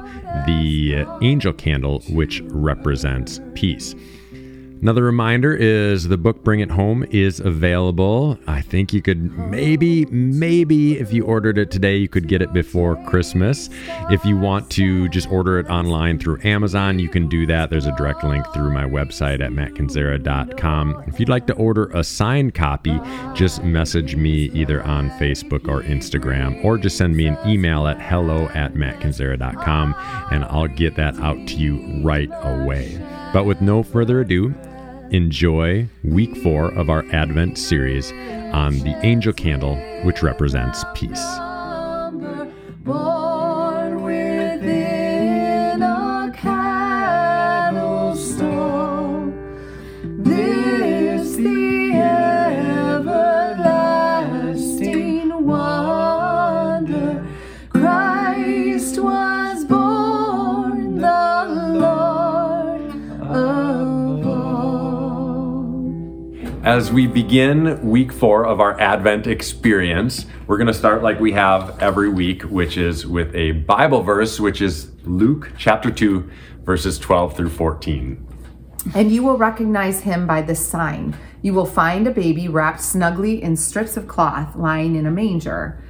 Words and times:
the 0.46 1.06
angel 1.22 1.52
candle, 1.52 2.00
which 2.10 2.40
represents 2.46 3.40
peace. 3.54 3.94
Another 4.82 5.04
reminder 5.04 5.54
is 5.54 6.08
the 6.08 6.16
book 6.16 6.42
Bring 6.42 6.58
It 6.58 6.72
Home 6.72 7.04
is 7.12 7.38
available. 7.38 8.36
I 8.48 8.60
think 8.62 8.92
you 8.92 9.00
could 9.00 9.30
maybe, 9.38 10.06
maybe 10.06 10.98
if 10.98 11.12
you 11.12 11.24
ordered 11.24 11.56
it 11.56 11.70
today, 11.70 11.94
you 11.94 12.08
could 12.08 12.26
get 12.26 12.42
it 12.42 12.52
before 12.52 12.96
Christmas. 13.06 13.70
If 14.10 14.24
you 14.24 14.36
want 14.36 14.68
to 14.72 15.08
just 15.10 15.30
order 15.30 15.60
it 15.60 15.68
online 15.68 16.18
through 16.18 16.40
Amazon, 16.42 16.98
you 16.98 17.08
can 17.08 17.28
do 17.28 17.46
that. 17.46 17.70
There's 17.70 17.86
a 17.86 17.94
direct 17.94 18.24
link 18.24 18.44
through 18.52 18.72
my 18.72 18.82
website 18.82 19.40
at 19.40 19.52
mattkinzera.com. 19.52 21.04
If 21.06 21.20
you'd 21.20 21.28
like 21.28 21.46
to 21.46 21.54
order 21.54 21.84
a 21.94 22.02
signed 22.02 22.54
copy, 22.54 22.98
just 23.34 23.62
message 23.62 24.16
me 24.16 24.50
either 24.52 24.82
on 24.82 25.10
Facebook 25.10 25.68
or 25.68 25.82
Instagram, 25.82 26.64
or 26.64 26.76
just 26.76 26.96
send 26.96 27.16
me 27.16 27.28
an 27.28 27.38
email 27.46 27.86
at 27.86 28.02
hello 28.02 28.48
at 28.48 28.74
mattkinzera.com 28.74 29.94
and 30.32 30.44
I'll 30.46 30.66
get 30.66 30.96
that 30.96 31.14
out 31.20 31.46
to 31.46 31.54
you 31.54 32.02
right 32.02 32.30
away. 32.42 33.00
But 33.32 33.44
with 33.44 33.62
no 33.62 33.84
further 33.84 34.20
ado, 34.20 34.52
enjoy 35.12 35.86
week 36.02 36.34
four 36.38 36.72
of 36.72 36.88
our 36.90 37.04
Advent 37.12 37.58
series 37.58 38.10
on 38.52 38.78
the 38.78 38.98
angel 39.04 39.32
candle, 39.32 39.76
which 40.04 40.22
represents 40.22 40.84
peace. 40.94 41.22
As 66.64 66.92
we 66.92 67.08
begin 67.08 67.84
week 67.84 68.12
four 68.12 68.46
of 68.46 68.60
our 68.60 68.80
Advent 68.80 69.26
experience, 69.26 70.26
we're 70.46 70.58
going 70.58 70.68
to 70.68 70.72
start 70.72 71.02
like 71.02 71.18
we 71.18 71.32
have 71.32 71.76
every 71.82 72.08
week, 72.08 72.42
which 72.42 72.76
is 72.76 73.04
with 73.04 73.34
a 73.34 73.50
Bible 73.50 74.04
verse, 74.04 74.38
which 74.38 74.62
is 74.62 74.92
Luke 75.02 75.50
chapter 75.58 75.90
2, 75.90 76.30
verses 76.62 77.00
12 77.00 77.36
through 77.36 77.48
14. 77.48 78.24
And 78.94 79.10
you 79.10 79.24
will 79.24 79.36
recognize 79.36 80.02
him 80.02 80.24
by 80.24 80.40
this 80.40 80.64
sign. 80.64 81.16
You 81.42 81.52
will 81.52 81.66
find 81.66 82.06
a 82.06 82.12
baby 82.12 82.46
wrapped 82.46 82.80
snugly 82.80 83.42
in 83.42 83.56
strips 83.56 83.96
of 83.96 84.06
cloth 84.06 84.54
lying 84.54 84.94
in 84.94 85.04
a 85.04 85.10
manger. 85.10 85.82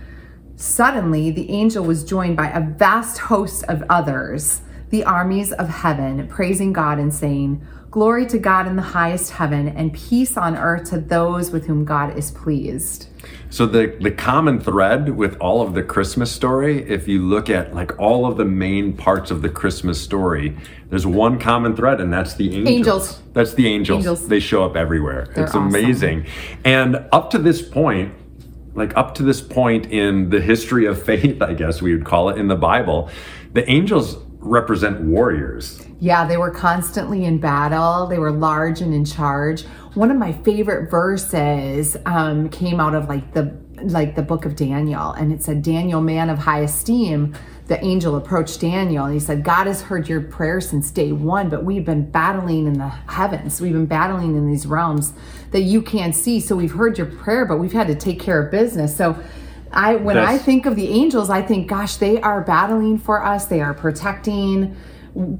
Suddenly, 0.57 1.33
the 1.33 1.51
angel 1.51 1.85
was 1.85 2.03
joined 2.03 2.39
by 2.39 2.49
a 2.49 2.63
vast 2.63 3.19
host 3.19 3.63
of 3.65 3.85
others, 3.91 4.63
the 4.93 5.03
armies 5.05 5.53
of 5.55 5.71
heaven, 5.71 6.29
praising 6.29 6.71
God 6.71 6.99
and 6.99 7.13
saying, 7.13 7.67
Glory 7.91 8.27
to 8.27 8.39
God 8.39 8.67
in 8.67 8.77
the 8.77 8.83
highest 8.83 9.33
heaven, 9.33 9.69
and 9.69 9.93
peace 9.93 10.37
on 10.37 10.55
earth 10.55 10.91
to 10.91 10.99
those 10.99 11.51
with 11.51 11.67
whom 11.67 11.85
God 11.85 12.17
is 12.17 12.31
pleased. 12.31 13.09
So 13.49 13.67
the 13.67 13.97
the 14.01 14.11
common 14.11 14.61
thread 14.61 15.11
with 15.11 15.37
all 15.41 15.63
of 15.63 15.73
the 15.75 15.83
Christmas 15.83 16.31
story, 16.31 16.83
if 16.89 17.09
you 17.09 17.23
look 17.23 17.49
at 17.49 17.75
like 17.75 17.99
all 17.99 18.27
of 18.27 18.37
the 18.37 18.45
main 18.45 18.95
parts 18.95 19.31
of 19.31 19.41
the 19.41 19.49
Christmas 19.49 20.01
story, 20.01 20.57
there's 20.91 21.07
one 21.07 21.39
common 21.39 21.75
thread, 21.75 22.01
and 22.01 22.13
that's 22.13 22.35
the 22.35 22.55
angels. 22.55 22.69
Angels. 22.69 23.23
That's 23.33 23.55
the 23.55 23.69
angels. 23.69 23.99
Angels. 23.99 24.29
They 24.29 24.41
show 24.41 24.65
up 24.65 24.77
everywhere. 24.77 25.29
They're 25.35 25.45
it's 25.45 25.55
awesome. 25.55 25.69
amazing. 25.69 26.27
And 26.65 27.07
up 27.13 27.31
to 27.31 27.39
this 27.39 27.63
point, 27.63 28.15
like 28.75 28.95
up 28.97 29.15
to 29.17 29.23
this 29.23 29.41
point 29.41 29.87
in 29.87 30.29
the 30.29 30.41
history 30.41 30.85
of 30.85 31.03
faith, 31.11 31.41
I 31.41 31.55
guess 31.55 31.81
we 31.81 31.95
would 31.95 32.05
call 32.05 32.29
it 32.29 32.37
in 32.39 32.49
the 32.49 32.57
Bible, 32.57 33.11
the 33.53 33.69
angels 33.71 34.17
represent 34.43 35.01
warriors. 35.01 35.81
Yeah, 36.01 36.27
they 36.27 36.37
were 36.37 36.51
constantly 36.51 37.25
in 37.25 37.39
battle. 37.39 38.07
They 38.07 38.19
were 38.19 38.33
large 38.33 38.81
and 38.81 38.93
in 38.93 39.05
charge. 39.05 39.63
One 39.95 40.11
of 40.11 40.17
my 40.17 40.33
favorite 40.33 40.91
verses 40.91 41.97
um, 42.07 42.49
came 42.51 42.81
out 42.81 42.95
of 42.95 43.09
like 43.09 43.33
the 43.33 43.57
like 43.85 44.15
the 44.15 44.23
book 44.23 44.45
of 44.45 44.55
Daniel, 44.55 45.13
and 45.13 45.33
it 45.33 45.43
said, 45.43 45.63
"Daniel, 45.63 46.01
man 46.01 46.31
of 46.31 46.39
high 46.39 46.61
esteem." 46.61 47.35
The 47.69 47.83
angel 47.83 48.17
approached 48.17 48.61
Daniel 48.61 49.05
and 49.05 49.15
he 49.15 49.21
said, 49.21 49.45
God 49.45 49.67
has 49.67 49.81
heard 49.81 50.09
your 50.09 50.21
prayer 50.21 50.61
since 50.61 50.91
day 50.91 51.13
one, 51.13 51.49
but 51.49 51.65
we've 51.65 51.85
been 51.85 52.11
battling 52.11 52.67
in 52.67 52.75
the 52.75 52.89
heavens. 52.89 53.61
We've 53.61 53.73
been 53.73 53.87
battling 53.87 54.37
in 54.37 54.47
these 54.49 54.67
realms 54.67 55.15
that 55.53 55.63
you 55.63 55.81
can't 55.81 56.15
see. 56.15 56.41
So 56.41 56.57
we've 56.57 56.73
heard 56.73 56.99
your 56.99 57.07
prayer, 57.07 57.47
but 57.47 57.59
we've 57.59 57.73
had 57.73 57.87
to 57.87 57.95
take 57.95 58.21
care 58.21 58.43
of 58.43 58.51
business. 58.51 58.95
So 58.95 59.17
I 59.73 59.97
when 59.97 60.19
I 60.19 60.39
think 60.39 60.67
of 60.67 60.77
the 60.77 60.89
angels, 60.89 61.31
I 61.31 61.43
think, 61.43 61.69
gosh, 61.69 61.97
they 61.97 62.21
are 62.21 62.43
battling 62.43 62.99
for 62.99 63.25
us. 63.25 63.47
They 63.47 63.61
are 63.61 63.75
protecting 63.75 64.77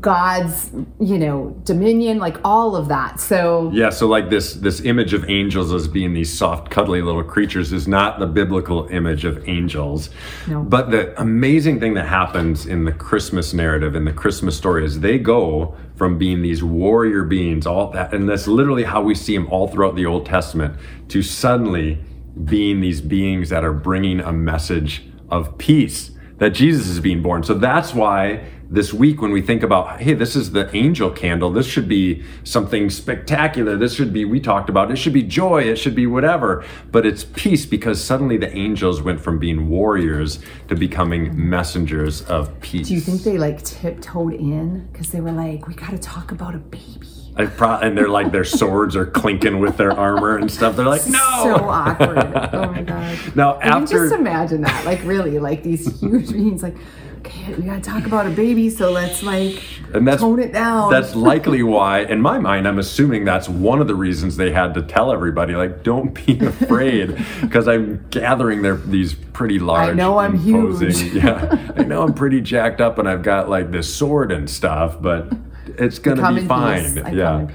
God's, 0.01 0.71
you 1.01 1.19
know, 1.19 1.59
dominion, 1.65 2.19
like 2.19 2.37
all 2.45 2.77
of 2.77 2.89
that. 2.89 3.21
So 3.21 3.71
Yeah, 3.73 3.89
so 3.89 4.07
like 4.07 4.29
this 4.29 4.55
this 4.55 4.83
image 4.83 5.15
of 5.15 5.29
angels 5.31 5.73
as 5.73 5.89
being 5.89 6.13
these 6.13 6.31
soft, 6.31 6.71
cuddly 6.71 7.01
little 7.01 7.25
creatures 7.25 7.73
is 7.73 7.89
not 7.89 8.19
the 8.19 8.27
biblical 8.27 8.87
image 8.89 9.25
of 9.25 9.49
angels. 9.49 10.11
No. 10.47 10.63
But 10.63 10.91
the 10.91 11.19
amazing 11.21 11.81
thing 11.81 11.95
that 11.95 12.07
happens 12.07 12.67
in 12.67 12.85
the 12.85 12.93
Christmas 12.93 13.55
narrative, 13.55 13.97
in 13.97 14.05
the 14.05 14.13
Christmas 14.13 14.57
story, 14.57 14.85
is 14.85 15.01
they 15.01 15.19
go 15.19 15.75
from 15.97 16.19
being 16.19 16.43
these 16.43 16.63
warrior 16.63 17.25
beings, 17.25 17.67
all 17.67 17.91
that, 17.93 18.13
and 18.13 18.29
that's 18.29 18.47
literally 18.47 18.85
how 18.85 19.01
we 19.01 19.15
see 19.15 19.35
them 19.35 19.47
all 19.49 19.69
throughout 19.69 19.97
the 19.97 20.05
Old 20.05 20.27
Testament, 20.27 20.77
to 21.09 21.23
suddenly 21.23 21.99
being 22.45 22.81
these 22.81 23.01
beings 23.01 23.49
that 23.51 23.65
are 23.65 23.73
bringing 23.73 24.21
a 24.21 24.33
message 24.33 25.07
of 25.29 25.59
peace 25.59 26.13
that 26.39 26.51
Jesus 26.51 26.89
is 26.89 27.01
being 27.01 27.23
born. 27.23 27.45
So 27.45 27.55
that's 27.55 27.95
why 27.95 28.45
this 28.73 28.93
week 28.93 29.21
when 29.21 29.33
we 29.33 29.43
think 29.43 29.63
about, 29.63 30.01
hey, 30.01 30.15
this 30.15 30.35
is 30.35 30.53
the 30.53 30.75
angel 30.75 31.11
candle, 31.11 31.53
this 31.53 31.67
should 31.67 31.87
be 31.87 32.25
something 32.43 32.89
spectacular. 32.89 33.77
This 33.77 33.95
should 33.95 34.15
be, 34.15 34.25
we 34.25 34.41
talked 34.41 34.71
about, 34.71 34.91
it 34.91 34.97
should 34.97 35.13
be 35.13 35.23
joy, 35.23 35.63
it 35.63 35.77
should 35.77 35.95
be 35.95 36.07
whatever. 36.07 36.65
But 36.91 37.05
it's 37.05 37.23
peace 37.23 37.67
because 37.67 38.03
suddenly 38.03 38.39
the 38.39 38.51
angels 38.57 39.03
went 39.03 39.21
from 39.21 39.39
being 39.39 39.69
warriors 39.69 40.39
to 40.69 40.75
becoming 40.75 41.49
messengers 41.49 42.23
of 42.23 42.59
peace. 42.61 42.89
Do 42.89 42.95
you 42.95 43.01
think 43.01 43.23
they 43.23 43.37
like 43.37 43.63
tiptoed 43.63 44.35
in 44.35 44.89
because 44.91 45.11
they 45.11 45.21
were 45.21 45.33
like, 45.33 45.69
we 45.69 45.75
got 45.75 45.91
to 45.91 45.99
talk 45.99 46.33
about 46.33 46.55
a 46.55 46.59
baby? 46.59 47.12
I 47.37 47.47
pro- 47.47 47.79
and 47.79 47.97
they're 47.97 48.09
like 48.09 48.31
their 48.31 48.45
swords 48.45 48.95
are 48.95 49.07
clinking 49.07 49.59
with 49.61 49.77
their 49.79 49.93
armor 49.93 50.37
and 50.37 50.51
stuff. 50.51 50.77
They're 50.77 50.85
like, 50.87 51.07
no, 51.07 51.41
So 51.43 51.55
awkward. 51.69 52.19
oh 52.53 52.71
my 52.73 52.83
god. 52.83 53.19
Now 53.35 53.57
I 53.57 53.63
can 53.63 53.73
after 53.83 54.09
just 54.09 54.15
imagine 54.15 54.61
that. 54.63 54.85
Like 54.85 55.03
really, 55.05 55.39
like 55.39 55.63
these 55.63 55.99
huge 56.01 56.31
beings. 56.31 56.63
Like, 56.63 56.77
okay, 57.21 57.55
we 57.55 57.63
gotta 57.63 57.81
talk 57.81 58.05
about 58.07 58.27
a 58.27 58.31
baby, 58.31 58.69
so 58.69 58.91
let's 58.93 59.23
like 59.23 59.63
and 59.95 60.07
that's 60.07 60.21
tone 60.21 60.41
it 60.41 60.53
down. 60.53 60.91
That's 60.91 61.15
likely 61.15 61.63
why, 61.63 62.01
in 62.01 62.21
my 62.21 62.39
mind, 62.39 62.67
I'm 62.69 62.79
assuming 62.79 63.25
that's 63.25 63.49
one 63.49 63.81
of 63.81 63.87
the 63.89 63.95
reasons 63.95 64.37
they 64.37 64.53
had 64.53 64.75
to 64.75 64.83
tell 64.83 65.11
everybody, 65.13 65.55
like, 65.55 65.83
don't 65.83 66.13
be 66.27 66.39
afraid, 66.47 67.17
because 67.41 67.67
I'm 67.69 68.05
gathering 68.11 68.61
their 68.63 68.77
these 68.77 69.15
pretty 69.15 69.59
large. 69.59 69.91
I 69.91 69.93
know 69.95 70.19
I'm 70.19 70.35
imposing- 70.35 70.91
huge. 70.91 71.15
yeah, 71.25 71.73
I 71.77 71.83
know 71.85 72.03
I'm 72.03 72.13
pretty 72.15 72.41
jacked 72.43 72.81
up, 72.83 72.99
and 72.99 73.09
I've 73.09 73.23
got 73.23 73.49
like 73.49 73.71
this 73.71 73.95
sword 73.95 74.33
and 74.33 74.49
stuff, 74.51 75.01
but 75.01 75.33
it's 75.79 75.99
gonna 75.99 76.35
be 76.35 76.47
fine. 76.47 76.97
Yeah. 77.15 77.47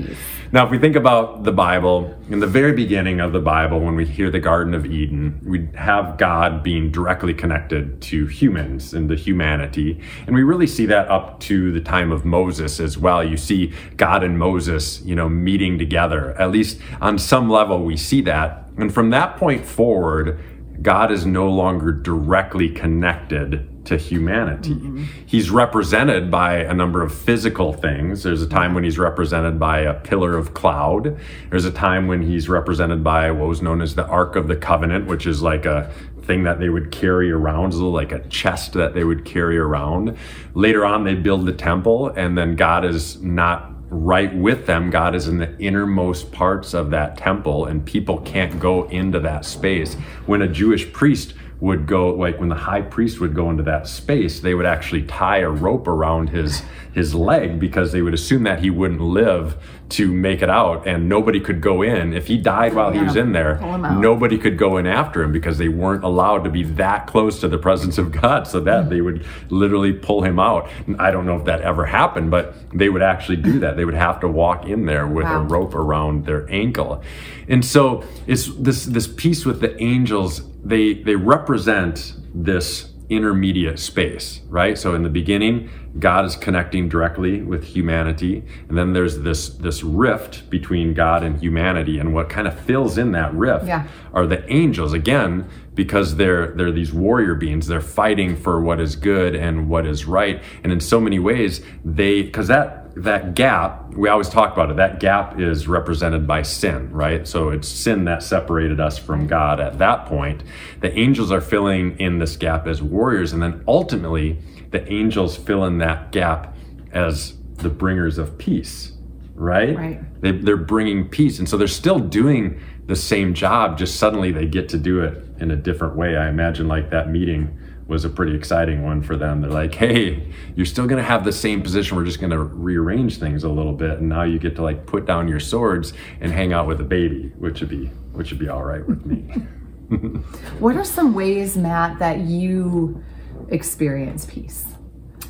Now, 0.51 0.65
if 0.65 0.71
we 0.71 0.77
think 0.77 0.95
about 0.95 1.43
the 1.43 1.51
Bible, 1.51 2.15
in 2.29 2.39
the 2.39 2.47
very 2.47 2.71
beginning 2.71 3.19
of 3.19 3.33
the 3.33 3.41
Bible, 3.41 3.81
when 3.81 3.95
we 3.95 4.05
hear 4.05 4.31
the 4.31 4.39
Garden 4.39 4.73
of 4.73 4.85
Eden, 4.85 5.41
we 5.45 5.67
have 5.75 6.17
God 6.17 6.63
being 6.63 6.89
directly 6.89 7.33
connected 7.33 8.01
to 8.03 8.27
humans 8.27 8.93
and 8.93 9.09
the 9.09 9.15
humanity. 9.15 9.99
And 10.25 10.33
we 10.33 10.43
really 10.43 10.67
see 10.67 10.85
that 10.85 11.09
up 11.09 11.41
to 11.41 11.73
the 11.73 11.81
time 11.81 12.13
of 12.13 12.23
Moses 12.23 12.79
as 12.79 12.97
well. 12.97 13.21
You 13.21 13.35
see 13.35 13.73
God 13.97 14.23
and 14.23 14.39
Moses, 14.39 15.01
you 15.03 15.15
know, 15.15 15.27
meeting 15.27 15.77
together. 15.77 16.39
At 16.39 16.51
least 16.51 16.79
on 17.01 17.19
some 17.19 17.49
level, 17.49 17.83
we 17.83 17.97
see 17.97 18.21
that. 18.21 18.69
And 18.77 18.93
from 18.93 19.09
that 19.09 19.35
point 19.35 19.65
forward, 19.65 20.39
God 20.81 21.11
is 21.11 21.25
no 21.25 21.49
longer 21.49 21.91
directly 21.91 22.69
connected 22.69 23.85
to 23.85 23.97
humanity. 23.97 24.75
Mm-hmm. 24.75 25.05
He's 25.25 25.49
represented 25.49 26.29
by 26.29 26.57
a 26.57 26.73
number 26.73 27.01
of 27.01 27.15
physical 27.15 27.71
things. 27.73 28.23
There's 28.23 28.41
a 28.41 28.49
time 28.49 28.73
when 28.73 28.83
he's 28.83 28.99
represented 28.99 29.59
by 29.59 29.79
a 29.79 29.93
pillar 29.93 30.37
of 30.37 30.53
cloud. 30.53 31.17
There's 31.49 31.65
a 31.65 31.71
time 31.71 32.07
when 32.07 32.21
he's 32.21 32.49
represented 32.49 33.03
by 33.03 33.31
what 33.31 33.47
was 33.47 33.61
known 33.61 33.81
as 33.81 33.95
the 33.95 34.05
Ark 34.05 34.35
of 34.35 34.47
the 34.47 34.57
Covenant, 34.57 35.07
which 35.07 35.25
is 35.25 35.41
like 35.41 35.65
a 35.65 35.91
thing 36.21 36.43
that 36.43 36.59
they 36.59 36.67
would 36.67 36.91
carry 36.91 37.31
around, 37.31 37.73
like 37.73 38.11
a 38.11 38.19
chest 38.27 38.73
that 38.73 38.93
they 38.93 39.05
would 39.05 39.23
carry 39.23 39.57
around. 39.57 40.17
Later 40.53 40.85
on, 40.85 41.05
they 41.05 41.15
build 41.15 41.45
the 41.45 41.53
temple, 41.53 42.09
and 42.09 42.37
then 42.37 42.57
God 42.57 42.83
is 42.83 43.21
not 43.21 43.71
right 43.89 44.35
with 44.35 44.65
them. 44.65 44.89
God 44.89 45.15
is 45.15 45.27
in 45.27 45.37
the 45.37 45.57
innermost 45.59 46.31
parts 46.31 46.73
of 46.73 46.89
that 46.91 47.17
temple, 47.17 47.65
and 47.65 47.85
people 47.85 48.19
can't 48.19 48.59
go 48.59 48.87
into 48.89 49.19
that 49.21 49.45
space. 49.45 49.95
When 50.25 50.41
a 50.41 50.47
Jewish 50.47 50.91
priest 50.91 51.33
would 51.59 51.87
go, 51.87 52.13
like 52.13 52.39
when 52.39 52.49
the 52.49 52.55
high 52.55 52.81
priest 52.81 53.19
would 53.19 53.33
go 53.33 53.49
into 53.49 53.63
that 53.63 53.87
space, 53.87 54.39
they 54.39 54.53
would 54.53 54.65
actually 54.65 55.03
tie 55.03 55.39
a 55.39 55.49
rope 55.49 55.87
around 55.87 56.29
his 56.29 56.63
his 56.93 57.13
leg 57.13 57.59
because 57.59 57.91
they 57.91 58.01
would 58.01 58.13
assume 58.13 58.43
that 58.43 58.59
he 58.59 58.69
wouldn't 58.69 59.01
live 59.01 59.55
to 59.89 60.13
make 60.13 60.41
it 60.41 60.49
out, 60.49 60.85
and 60.85 61.07
nobody 61.07 61.39
could 61.39 61.61
go 61.61 61.81
in. 61.81 62.13
If 62.13 62.27
he 62.27 62.37
died 62.37 62.73
while 62.73 62.91
he 62.91 62.99
was 62.99 63.15
in 63.15 63.31
there, 63.31 63.55
pull 63.55 63.75
him 63.75 63.85
out. 63.85 64.01
nobody 64.01 64.37
could 64.37 64.57
go 64.57 64.77
in 64.77 64.85
after 64.85 65.23
him 65.23 65.31
because 65.31 65.57
they 65.57 65.69
weren't 65.69 66.03
allowed 66.03 66.43
to 66.43 66.49
be 66.49 66.63
that 66.63 67.07
close 67.07 67.39
to 67.39 67.47
the 67.47 67.57
presence 67.57 67.97
of 67.97 68.11
God, 68.11 68.47
so 68.47 68.59
that 68.61 68.85
mm. 68.85 68.89
they 68.89 69.01
would 69.01 69.25
literally 69.49 69.93
pull 69.93 70.23
him 70.23 70.39
out. 70.39 70.69
And 70.87 70.99
I 70.99 71.11
don't 71.11 71.25
know 71.25 71.37
if 71.37 71.45
that 71.45 71.61
ever 71.61 71.85
happened, 71.85 72.31
but 72.31 72.55
they 72.73 72.89
would 72.89 73.01
actually 73.01 73.37
do 73.37 73.59
that. 73.59 73.77
They 73.77 73.85
would 73.85 73.93
have 73.93 74.19
to 74.21 74.27
walk 74.27 74.65
in 74.65 74.85
there 74.85 75.07
with 75.07 75.25
a 75.25 75.39
rope 75.39 75.73
around 75.73 76.25
their 76.25 76.49
ankle, 76.51 77.01
and 77.47 77.63
so 77.63 78.03
it's 78.25 78.53
this 78.55 78.85
this 78.85 79.07
piece 79.07 79.45
with 79.45 79.61
the 79.61 79.81
angels. 79.81 80.41
They 80.63 80.95
they 80.95 81.15
represent 81.15 82.13
this 82.33 82.91
intermediate 83.09 83.79
space, 83.79 84.41
right? 84.49 84.77
So 84.77 84.93
in 84.93 85.03
the 85.03 85.09
beginning, 85.09 85.69
God 85.99 86.25
is 86.25 86.35
connecting 86.35 86.89
directly 86.89 87.41
with 87.41 87.63
humanity, 87.63 88.43
and 88.67 88.77
then 88.77 88.93
there's 88.93 89.19
this 89.19 89.49
this 89.49 89.83
rift 89.83 90.49
between 90.49 90.93
God 90.93 91.23
and 91.23 91.39
humanity, 91.39 91.99
and 91.99 92.13
what 92.13 92.29
kind 92.29 92.47
of 92.47 92.59
fills 92.59 92.97
in 92.97 93.11
that 93.13 93.33
rift 93.33 93.65
Yeah. 93.65 93.87
are 94.13 94.27
the 94.27 94.47
angels 94.51 94.93
again 94.93 95.47
because 95.73 96.15
they're 96.17 96.47
they're 96.47 96.71
these 96.71 96.91
warrior 96.91 97.35
beings 97.35 97.67
they're 97.67 97.79
fighting 97.81 98.35
for 98.35 98.59
what 98.59 98.79
is 98.79 98.95
good 98.95 99.35
and 99.35 99.69
what 99.69 99.85
is 99.85 100.05
right 100.05 100.41
and 100.63 100.71
in 100.73 100.79
so 100.79 100.99
many 100.99 101.19
ways 101.19 101.61
they 101.85 102.23
because 102.23 102.47
that 102.47 102.86
that 103.03 103.35
gap 103.35 103.93
we 103.95 104.09
always 104.09 104.29
talk 104.29 104.53
about 104.53 104.69
it 104.69 104.77
that 104.77 104.99
gap 104.99 105.39
is 105.39 105.67
represented 105.67 106.25
by 106.25 106.41
sin 106.41 106.91
right 106.91 107.27
so 107.27 107.49
it's 107.49 107.67
sin 107.67 108.05
that 108.05 108.23
separated 108.23 108.79
us 108.79 108.97
from 108.97 109.27
god 109.27 109.59
at 109.59 109.77
that 109.77 110.05
point 110.05 110.43
the 110.81 110.97
angels 110.97 111.31
are 111.31 111.41
filling 111.41 111.97
in 111.99 112.19
this 112.19 112.35
gap 112.35 112.67
as 112.67 112.81
warriors 112.81 113.33
and 113.33 113.41
then 113.41 113.63
ultimately 113.67 114.37
the 114.71 114.91
angels 114.91 115.37
fill 115.37 115.65
in 115.65 115.77
that 115.77 116.11
gap 116.11 116.55
as 116.91 117.33
the 117.55 117.69
bringers 117.69 118.17
of 118.17 118.37
peace 118.37 118.93
right? 119.37 119.77
Right. 119.77 120.21
They, 120.21 120.31
they're 120.31 120.57
bringing 120.57 121.07
peace. 121.07 121.39
And 121.39 121.47
so 121.47 121.57
they're 121.57 121.67
still 121.67 121.99
doing 121.99 122.59
the 122.87 122.95
same 122.95 123.33
job, 123.33 123.77
just 123.77 123.97
suddenly 123.97 124.31
they 124.31 124.45
get 124.45 124.69
to 124.69 124.77
do 124.77 125.01
it 125.01 125.23
in 125.39 125.51
a 125.51 125.55
different 125.55 125.95
way. 125.95 126.17
I 126.17 126.27
imagine 126.27 126.67
like 126.67 126.89
that 126.89 127.09
meeting 127.09 127.57
was 127.87 128.03
a 128.03 128.09
pretty 128.09 128.35
exciting 128.35 128.83
one 128.83 129.01
for 129.01 129.15
them. 129.15 129.41
They're 129.41 129.49
like, 129.49 129.73
hey, 129.73 130.31
you're 130.55 130.65
still 130.65 130.87
going 130.87 131.01
to 131.01 131.07
have 131.07 131.23
the 131.23 131.31
same 131.31 131.61
position. 131.61 131.95
We're 131.95 132.05
just 132.05 132.19
going 132.19 132.31
to 132.31 132.39
rearrange 132.39 133.17
things 133.17 133.43
a 133.43 133.49
little 133.49 133.73
bit. 133.73 133.99
And 133.99 134.09
now 134.09 134.23
you 134.23 134.39
get 134.39 134.55
to 134.57 134.61
like 134.61 134.85
put 134.85 135.05
down 135.05 135.27
your 135.27 135.39
swords 135.39 135.93
and 136.19 136.31
hang 136.31 136.53
out 136.53 136.67
with 136.67 136.81
a 136.81 136.83
baby, 136.83 137.31
which 137.37 137.61
would 137.61 137.69
be, 137.69 137.85
which 138.11 138.31
would 138.31 138.39
be 138.39 138.49
all 138.49 138.63
right 138.63 138.85
with 138.85 139.05
me. 139.05 139.47
What 140.59 140.75
are 140.75 140.83
some 140.83 141.13
ways, 141.13 141.55
Matt, 141.55 141.99
that 141.99 142.19
you 142.19 143.01
experience 143.47 144.25
peace? 144.25 144.65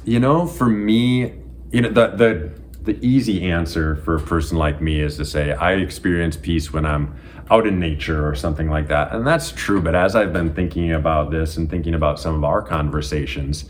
You 0.04 0.20
know, 0.20 0.48
for 0.48 0.68
me, 0.68 1.34
you 1.72 1.82
know, 1.82 1.90
the 1.90 2.08
the 2.08 2.52
the 2.88 2.98
easy 3.06 3.52
answer 3.52 3.98
for 3.98 4.16
a 4.16 4.20
person 4.20 4.58
like 4.58 4.82
me 4.82 5.02
is 5.02 5.18
to 5.18 5.26
say 5.26 5.52
I 5.52 5.74
experience 5.74 6.38
peace 6.38 6.72
when 6.72 6.86
I'm 6.86 7.20
out 7.52 7.68
in 7.68 7.80
nature 7.80 8.28
or 8.28 8.34
something 8.34 8.70
like 8.70 8.88
that. 8.88 9.14
And 9.14 9.28
that's 9.28 9.52
true, 9.52 9.82
but 9.82 9.94
as 9.94 10.16
I've 10.16 10.32
been 10.32 10.54
thinking 10.54 10.94
about 10.94 11.30
this 11.30 11.58
and 11.58 11.70
thinking 11.70 11.94
about 11.94 12.18
some 12.18 12.34
of 12.34 12.46
our 12.46 12.62
conversations, 12.62 13.66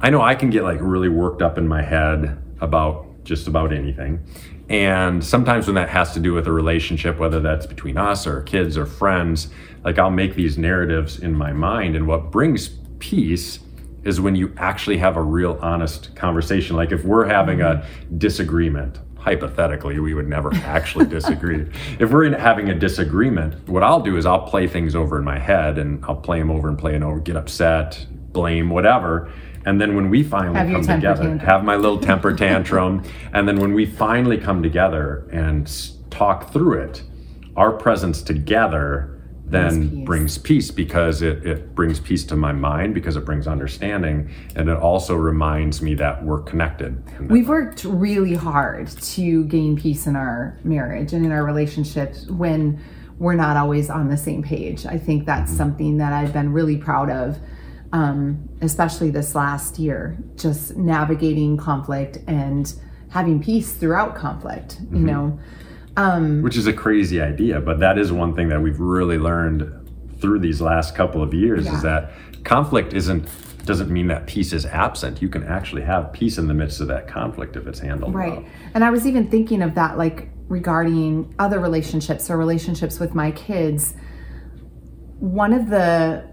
I 0.00 0.10
know 0.10 0.20
I 0.20 0.34
can 0.34 0.50
get 0.50 0.64
like 0.64 0.78
really 0.80 1.08
worked 1.08 1.42
up 1.42 1.58
in 1.58 1.68
my 1.68 1.80
head 1.80 2.42
about 2.60 3.06
just 3.22 3.46
about 3.46 3.72
anything. 3.72 4.20
And 4.68 5.24
sometimes 5.24 5.66
when 5.66 5.76
that 5.76 5.88
has 5.88 6.12
to 6.14 6.20
do 6.20 6.32
with 6.32 6.48
a 6.48 6.52
relationship, 6.52 7.18
whether 7.18 7.38
that's 7.38 7.66
between 7.66 7.96
us 7.96 8.26
or 8.26 8.42
kids 8.42 8.76
or 8.76 8.84
friends, 8.84 9.48
like 9.84 9.98
I'll 9.98 10.10
make 10.10 10.34
these 10.34 10.58
narratives 10.58 11.20
in 11.20 11.34
my 11.34 11.52
mind. 11.52 11.94
And 11.94 12.08
what 12.08 12.32
brings 12.32 12.68
peace 12.98 13.60
is 14.04 14.20
when 14.20 14.34
you 14.34 14.52
actually 14.56 14.98
have 14.98 15.16
a 15.16 15.22
real 15.22 15.58
honest 15.60 16.14
conversation. 16.16 16.76
Like 16.76 16.92
if 16.92 17.04
we're 17.04 17.26
having 17.26 17.60
a 17.60 17.64
mm-hmm. 17.64 18.18
disagreement, 18.18 18.98
hypothetically, 19.16 19.98
we 20.00 20.14
would 20.14 20.28
never 20.28 20.52
actually 20.54 21.06
disagree. 21.06 21.66
If 21.98 22.10
we're 22.10 22.24
in 22.24 22.32
having 22.32 22.70
a 22.70 22.74
disagreement, 22.74 23.68
what 23.68 23.82
I'll 23.82 24.00
do 24.00 24.16
is 24.16 24.24
I'll 24.24 24.46
play 24.46 24.66
things 24.66 24.94
over 24.94 25.18
in 25.18 25.24
my 25.24 25.38
head 25.38 25.76
and 25.78 26.02
I'll 26.06 26.16
play 26.16 26.38
them 26.38 26.50
over 26.50 26.68
and 26.68 26.78
play 26.78 26.94
it 26.94 27.02
over, 27.02 27.20
get 27.20 27.36
upset, 27.36 28.06
blame, 28.32 28.70
whatever. 28.70 29.30
And 29.66 29.78
then 29.78 29.94
when 29.94 30.08
we 30.08 30.22
finally 30.22 30.56
Have 30.56 30.70
come 30.70 30.86
together, 30.96 31.22
tantrum. 31.24 31.38
have 31.40 31.64
my 31.64 31.76
little 31.76 31.98
temper 31.98 32.34
tantrum, 32.36 33.04
and 33.34 33.46
then 33.46 33.60
when 33.60 33.74
we 33.74 33.84
finally 33.84 34.38
come 34.38 34.62
together 34.62 35.28
and 35.30 35.70
talk 36.10 36.50
through 36.50 36.80
it, 36.80 37.02
our 37.56 37.72
presence 37.72 38.22
together 38.22 39.19
then 39.50 39.70
Brings 39.70 39.90
peace. 39.90 40.06
brings 40.06 40.38
peace 40.38 40.70
because 40.70 41.22
it, 41.22 41.46
it 41.46 41.74
brings 41.74 42.00
peace 42.00 42.24
to 42.24 42.36
my 42.36 42.52
mind 42.52 42.94
because 42.94 43.16
it 43.16 43.24
brings 43.24 43.46
understanding 43.46 44.30
and 44.56 44.68
it 44.68 44.76
also 44.76 45.14
reminds 45.14 45.82
me 45.82 45.94
that 45.94 46.24
we're 46.24 46.42
connected. 46.42 47.02
We've 47.28 47.48
worked 47.48 47.84
really 47.84 48.34
hard 48.34 48.88
to 48.88 49.44
gain 49.44 49.76
peace 49.76 50.06
in 50.06 50.16
our 50.16 50.58
marriage 50.64 51.12
and 51.12 51.24
in 51.24 51.32
our 51.32 51.44
relationships 51.44 52.26
when 52.28 52.80
we're 53.18 53.34
not 53.34 53.56
always 53.56 53.90
on 53.90 54.08
the 54.08 54.16
same 54.16 54.42
page. 54.42 54.86
I 54.86 54.96
think 54.96 55.26
that's 55.26 55.52
something 55.52 55.98
that 55.98 56.12
I've 56.12 56.32
been 56.32 56.52
really 56.52 56.76
proud 56.78 57.10
of, 57.10 57.38
um, 57.92 58.48
especially 58.62 59.10
this 59.10 59.34
last 59.34 59.78
year, 59.78 60.16
just 60.36 60.76
navigating 60.76 61.56
conflict 61.58 62.18
and 62.26 62.72
having 63.10 63.42
peace 63.42 63.74
throughout 63.74 64.14
conflict, 64.14 64.78
you 64.92 65.00
know. 65.00 65.38
Um, 65.96 66.42
which 66.42 66.56
is 66.56 66.66
a 66.66 66.72
crazy 66.72 67.20
idea, 67.20 67.60
but 67.60 67.80
that 67.80 67.98
is 67.98 68.12
one 68.12 68.34
thing 68.34 68.48
that 68.48 68.60
we've 68.62 68.78
really 68.78 69.18
learned 69.18 69.70
through 70.20 70.38
these 70.38 70.60
last 70.60 70.94
couple 70.94 71.22
of 71.22 71.34
years 71.34 71.64
Yeah. 71.66 71.76
is 71.76 71.82
that 71.82 72.12
conflict 72.44 72.92
isn't 72.94 73.28
doesn't 73.66 73.90
mean 73.90 74.06
that 74.08 74.26
peace 74.26 74.54
is 74.54 74.64
absent. 74.64 75.20
You 75.20 75.28
can 75.28 75.44
actually 75.44 75.82
have 75.82 76.12
peace 76.14 76.38
in 76.38 76.48
the 76.48 76.54
midst 76.54 76.80
of 76.80 76.88
that 76.88 77.06
conflict 77.06 77.56
if 77.56 77.66
it's 77.66 77.78
handled 77.78 78.14
Right. 78.14 78.32
well. 78.32 78.44
And 78.74 78.82
I 78.82 78.90
was 78.90 79.06
even 79.06 79.28
thinking 79.28 79.60
of 79.62 79.74
that, 79.74 79.98
like 79.98 80.30
regarding 80.48 81.34
other 81.38 81.60
relationships 81.60 82.30
or 82.30 82.38
relationships 82.38 82.98
with 82.98 83.14
my 83.14 83.30
kids. 83.32 83.94
One 85.18 85.52
of 85.52 85.68
the 85.68 86.24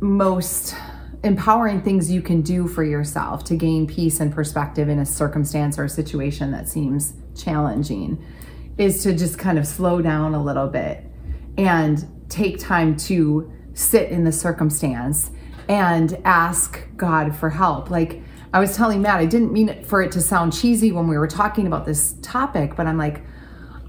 most 0.00 0.74
empowering 1.22 1.82
things 1.82 2.10
you 2.10 2.22
can 2.22 2.40
do 2.40 2.66
for 2.66 2.82
yourself 2.82 3.44
to 3.44 3.56
gain 3.56 3.86
peace 3.86 4.18
and 4.18 4.32
perspective 4.32 4.88
in 4.88 4.98
a 4.98 5.04
circumstance 5.06 5.78
or 5.78 5.84
a 5.84 5.88
situation 5.88 6.50
that 6.52 6.66
seems 6.68 7.12
challenging 7.36 8.18
is 8.78 9.02
to 9.02 9.14
just 9.14 9.38
kind 9.38 9.58
of 9.58 9.66
slow 9.66 10.00
down 10.00 10.34
a 10.34 10.42
little 10.42 10.68
bit 10.68 11.04
and 11.58 12.06
take 12.28 12.58
time 12.58 12.96
to 12.96 13.52
sit 13.74 14.10
in 14.10 14.24
the 14.24 14.32
circumstance 14.32 15.30
and 15.68 16.18
ask 16.24 16.80
God 16.96 17.34
for 17.36 17.50
help. 17.50 17.90
Like 17.90 18.22
I 18.52 18.60
was 18.60 18.76
telling 18.76 19.02
Matt, 19.02 19.20
I 19.20 19.26
didn't 19.26 19.52
mean 19.52 19.68
it 19.68 19.86
for 19.86 20.02
it 20.02 20.12
to 20.12 20.20
sound 20.20 20.52
cheesy 20.52 20.92
when 20.92 21.06
we 21.06 21.16
were 21.16 21.28
talking 21.28 21.66
about 21.66 21.86
this 21.86 22.14
topic, 22.22 22.74
but 22.76 22.86
I'm 22.86 22.98
like, 22.98 23.22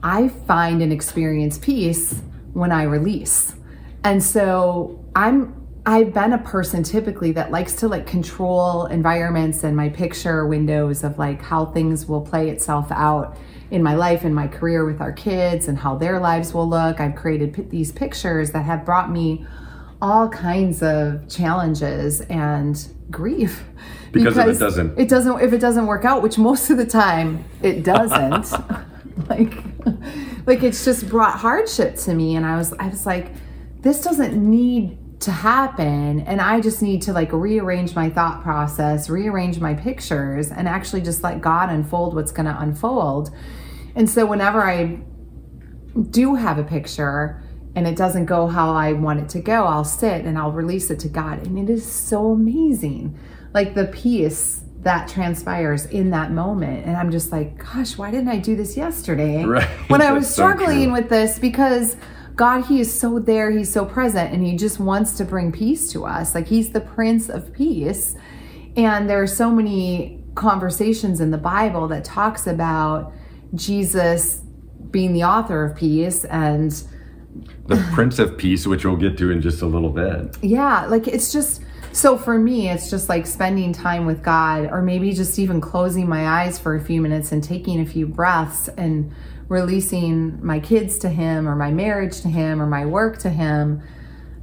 I 0.03 0.29
find 0.29 0.81
and 0.81 0.91
experience 0.91 1.57
peace 1.57 2.21
when 2.53 2.71
I 2.71 2.83
release. 2.83 3.55
And 4.03 4.23
so 4.23 5.03
I'm 5.15 5.60
I've 5.85 6.13
been 6.13 6.33
a 6.33 6.37
person 6.37 6.83
typically 6.83 7.31
that 7.33 7.49
likes 7.49 7.73
to 7.77 7.87
like 7.87 8.05
control 8.05 8.85
environments 8.85 9.63
and 9.63 9.75
my 9.75 9.89
picture 9.89 10.45
windows 10.45 11.03
of 11.03 11.17
like 11.17 11.41
how 11.41 11.65
things 11.65 12.05
will 12.05 12.21
play 12.21 12.49
itself 12.49 12.91
out 12.91 13.35
in 13.71 13.81
my 13.81 13.95
life 13.95 14.23
and 14.23 14.35
my 14.35 14.47
career 14.47 14.85
with 14.85 15.01
our 15.01 15.11
kids 15.11 15.67
and 15.67 15.79
how 15.79 15.95
their 15.95 16.19
lives 16.19 16.53
will 16.53 16.69
look. 16.69 16.99
I've 16.99 17.15
created 17.15 17.53
p- 17.53 17.63
these 17.63 17.91
pictures 17.91 18.51
that 18.51 18.63
have 18.63 18.85
brought 18.85 19.09
me 19.09 19.45
all 20.01 20.29
kinds 20.29 20.83
of 20.83 21.27
challenges 21.27 22.21
and 22.21 22.87
grief. 23.09 23.63
Because 24.11 24.37
if 24.37 24.45
it 24.47 24.59
doesn't- 24.59 24.99
it 24.99 25.09
doesn't 25.09 25.39
if 25.41 25.53
it 25.53 25.59
doesn't 25.59 25.87
work 25.87 26.05
out 26.05 26.21
which 26.21 26.37
most 26.37 26.69
of 26.69 26.77
the 26.77 26.85
time 26.85 27.43
it 27.63 27.83
doesn't 27.83 28.51
like 29.29 29.57
like 30.45 30.61
it's 30.63 30.85
just 30.85 31.09
brought 31.09 31.39
hardship 31.39 31.95
to 31.95 32.13
me. 32.13 32.35
And 32.35 32.45
i 32.45 32.55
was 32.57 32.73
i 32.73 32.87
was 32.87 33.05
like 33.07 33.31
this 33.81 34.03
doesn't 34.03 34.35
need 34.37 34.97
to 35.21 35.31
happen 35.31 36.19
and 36.21 36.41
i 36.41 36.59
just 36.59 36.81
need 36.81 37.01
to 37.01 37.13
like 37.13 37.31
rearrange 37.31 37.95
my 37.95 38.09
thought 38.09 38.41
process 38.41 39.09
rearrange 39.09 39.59
my 39.59 39.73
pictures 39.73 40.51
and 40.51 40.67
actually 40.67 41.01
just 41.01 41.23
let 41.23 41.41
god 41.41 41.69
unfold 41.69 42.13
what's 42.15 42.31
going 42.31 42.45
to 42.45 42.59
unfold 42.59 43.29
and 43.95 44.09
so 44.09 44.25
whenever 44.25 44.61
i 44.63 44.99
do 46.09 46.35
have 46.35 46.57
a 46.57 46.63
picture 46.63 47.41
and 47.75 47.87
it 47.87 47.95
doesn't 47.95 48.25
go 48.25 48.47
how 48.47 48.73
I 48.73 48.93
want 48.93 49.19
it 49.21 49.29
to 49.29 49.39
go, 49.39 49.63
I'll 49.65 49.85
sit 49.85 50.25
and 50.25 50.37
I'll 50.37 50.51
release 50.51 50.89
it 50.91 50.99
to 51.01 51.07
God. 51.07 51.45
And 51.45 51.57
it 51.57 51.71
is 51.71 51.89
so 51.89 52.31
amazing. 52.31 53.17
Like 53.53 53.75
the 53.75 53.85
peace 53.85 54.63
that 54.81 55.07
transpires 55.07 55.85
in 55.85 56.09
that 56.09 56.31
moment. 56.31 56.85
And 56.85 56.97
I'm 56.97 57.11
just 57.11 57.31
like, 57.31 57.57
gosh, 57.57 57.97
why 57.97 58.11
didn't 58.11 58.29
I 58.29 58.37
do 58.37 58.55
this 58.55 58.75
yesterday? 58.75 59.45
Right. 59.45 59.67
When 59.89 60.01
I 60.01 60.11
was 60.11 60.23
That's 60.23 60.35
so 60.35 60.41
struggling 60.43 60.85
true. 60.85 60.93
with 60.93 61.09
this 61.09 61.39
because 61.39 61.95
God, 62.35 62.65
He 62.65 62.79
is 62.79 62.97
so 62.97 63.19
there, 63.19 63.51
He's 63.51 63.71
so 63.71 63.85
present, 63.85 64.33
and 64.33 64.45
He 64.45 64.55
just 64.55 64.79
wants 64.79 65.17
to 65.17 65.25
bring 65.25 65.51
peace 65.51 65.91
to 65.93 66.05
us. 66.05 66.33
Like 66.35 66.47
He's 66.47 66.71
the 66.71 66.81
Prince 66.81 67.29
of 67.29 67.53
Peace. 67.53 68.15
And 68.75 69.09
there 69.09 69.21
are 69.21 69.27
so 69.27 69.51
many 69.51 70.23
conversations 70.35 71.19
in 71.19 71.31
the 71.31 71.37
Bible 71.37 71.87
that 71.89 72.05
talks 72.05 72.47
about 72.47 73.13
Jesus 73.53 74.41
being 74.91 75.13
the 75.13 75.23
author 75.23 75.65
of 75.65 75.75
peace 75.75 76.25
and 76.25 76.71
The 77.67 77.75
Prince 77.93 78.19
of 78.19 78.37
Peace, 78.37 78.67
which 78.67 78.85
we'll 78.85 78.97
get 78.97 79.17
to 79.17 79.31
in 79.31 79.41
just 79.41 79.61
a 79.61 79.65
little 79.65 79.89
bit. 79.89 80.37
yeah, 80.41 80.85
like 80.85 81.07
it's 81.07 81.31
just 81.31 81.61
so 81.93 82.17
for 82.17 82.37
me, 82.37 82.69
it's 82.69 82.89
just 82.89 83.09
like 83.09 83.27
spending 83.27 83.73
time 83.73 84.05
with 84.05 84.23
God, 84.23 84.69
or 84.71 84.81
maybe 84.81 85.11
just 85.11 85.37
even 85.37 85.59
closing 85.59 86.07
my 86.07 86.27
eyes 86.43 86.57
for 86.57 86.75
a 86.75 86.81
few 86.81 87.01
minutes 87.01 87.31
and 87.31 87.43
taking 87.43 87.81
a 87.81 87.85
few 87.85 88.07
breaths 88.07 88.69
and 88.69 89.13
releasing 89.51 90.43
my 90.43 90.61
kids 90.61 90.97
to 90.99 91.09
Him, 91.09 91.45
or 91.45 91.57
my 91.57 91.71
marriage 91.71 92.21
to 92.21 92.29
Him, 92.29 92.61
or 92.61 92.65
my 92.65 92.85
work 92.85 93.17
to 93.19 93.29
Him. 93.29 93.83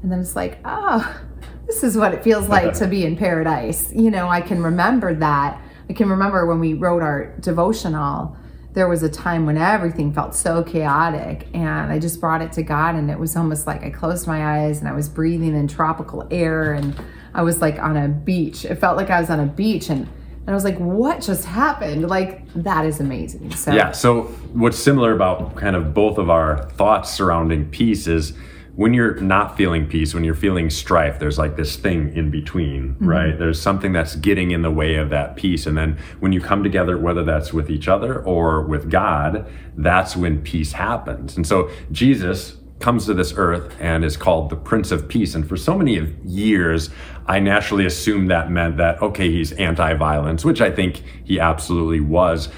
And 0.02 0.12
then 0.12 0.20
it's 0.20 0.36
like, 0.36 0.58
oh, 0.66 1.18
this 1.66 1.82
is 1.82 1.96
what 1.96 2.12
it 2.12 2.22
feels 2.22 2.46
like 2.56 2.74
to 2.74 2.86
be 2.86 3.06
in 3.06 3.16
paradise. 3.16 3.90
You 3.90 4.10
know, 4.10 4.28
I 4.28 4.42
can 4.42 4.62
remember 4.62 5.14
that. 5.14 5.62
I 5.88 5.94
can 5.94 6.10
remember 6.10 6.44
when 6.44 6.60
we 6.60 6.74
wrote 6.74 7.02
our 7.02 7.34
devotional, 7.40 8.36
there 8.74 8.86
was 8.86 9.02
a 9.02 9.08
time 9.08 9.46
when 9.46 9.56
everything 9.56 10.12
felt 10.12 10.34
so 10.34 10.62
chaotic, 10.62 11.48
and 11.54 11.90
I 11.90 11.98
just 11.98 12.20
brought 12.20 12.42
it 12.42 12.52
to 12.52 12.62
God, 12.62 12.94
and 12.94 13.10
it 13.10 13.18
was 13.18 13.34
almost 13.34 13.66
like 13.66 13.82
I 13.82 13.88
closed 13.88 14.26
my 14.26 14.58
eyes 14.58 14.80
and 14.80 14.88
I 14.88 14.92
was 14.92 15.08
breathing 15.08 15.56
in 15.56 15.68
tropical 15.68 16.28
air, 16.30 16.74
and 16.74 16.94
I 17.32 17.40
was 17.40 17.62
like 17.62 17.78
on 17.78 17.96
a 17.96 18.08
beach. 18.08 18.66
It 18.66 18.74
felt 18.74 18.98
like 18.98 19.08
I 19.08 19.20
was 19.20 19.30
on 19.30 19.40
a 19.40 19.46
beach, 19.46 19.88
and 19.88 20.06
and 20.48 20.54
I 20.54 20.56
was 20.56 20.64
like, 20.64 20.78
what 20.78 21.20
just 21.20 21.44
happened? 21.44 22.08
Like, 22.08 22.42
that 22.54 22.86
is 22.86 23.00
amazing. 23.00 23.50
So, 23.54 23.70
Yeah. 23.70 23.92
So 23.92 24.22
what's 24.54 24.78
similar 24.78 25.12
about 25.12 25.56
kind 25.56 25.76
of 25.76 25.92
both 25.92 26.16
of 26.16 26.30
our 26.30 26.70
thoughts 26.70 27.10
surrounding 27.10 27.68
peace 27.68 28.06
is 28.06 28.32
when 28.74 28.94
you're 28.94 29.16
not 29.16 29.58
feeling 29.58 29.86
peace, 29.86 30.14
when 30.14 30.24
you're 30.24 30.34
feeling 30.34 30.70
strife, 30.70 31.18
there's 31.18 31.36
like 31.36 31.56
this 31.56 31.76
thing 31.76 32.16
in 32.16 32.30
between, 32.30 32.94
mm-hmm. 32.94 33.06
right? 33.06 33.38
There's 33.38 33.60
something 33.60 33.92
that's 33.92 34.16
getting 34.16 34.52
in 34.52 34.62
the 34.62 34.70
way 34.70 34.94
of 34.94 35.10
that 35.10 35.36
peace. 35.36 35.66
And 35.66 35.76
then 35.76 35.98
when 36.20 36.32
you 36.32 36.40
come 36.40 36.62
together, 36.62 36.96
whether 36.96 37.24
that's 37.24 37.52
with 37.52 37.70
each 37.70 37.86
other 37.86 38.22
or 38.22 38.62
with 38.62 38.90
God, 38.90 39.46
that's 39.76 40.16
when 40.16 40.40
peace 40.40 40.72
happens. 40.72 41.36
And 41.36 41.46
so 41.46 41.68
Jesus 41.92 42.56
comes 42.80 43.06
to 43.06 43.14
this 43.14 43.34
earth 43.36 43.74
and 43.80 44.04
is 44.04 44.16
called 44.16 44.50
the 44.50 44.56
Prince 44.56 44.92
of 44.92 45.08
Peace. 45.08 45.34
And 45.34 45.48
for 45.48 45.56
so 45.56 45.76
many 45.76 46.14
years, 46.24 46.90
I 47.26 47.40
naturally 47.40 47.86
assumed 47.86 48.30
that 48.30 48.50
meant 48.50 48.76
that, 48.76 49.02
okay, 49.02 49.30
he's 49.30 49.52
anti 49.52 49.94
violence, 49.94 50.44
which 50.44 50.60
I 50.60 50.70
think 50.70 51.02
he 51.24 51.40
absolutely 51.40 52.00
was 52.00 52.48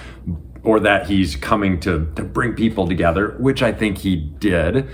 or 0.63 0.81
that 0.81 1.07
he's 1.07 1.37
coming 1.37 1.81
to, 1.81 2.13
to 2.17 2.23
bring 2.23 2.55
people 2.55 2.87
together, 2.87 3.37
which 3.39 3.63
I 3.63 3.73
think 3.73 3.99
he 3.99 4.17
did. 4.17 4.89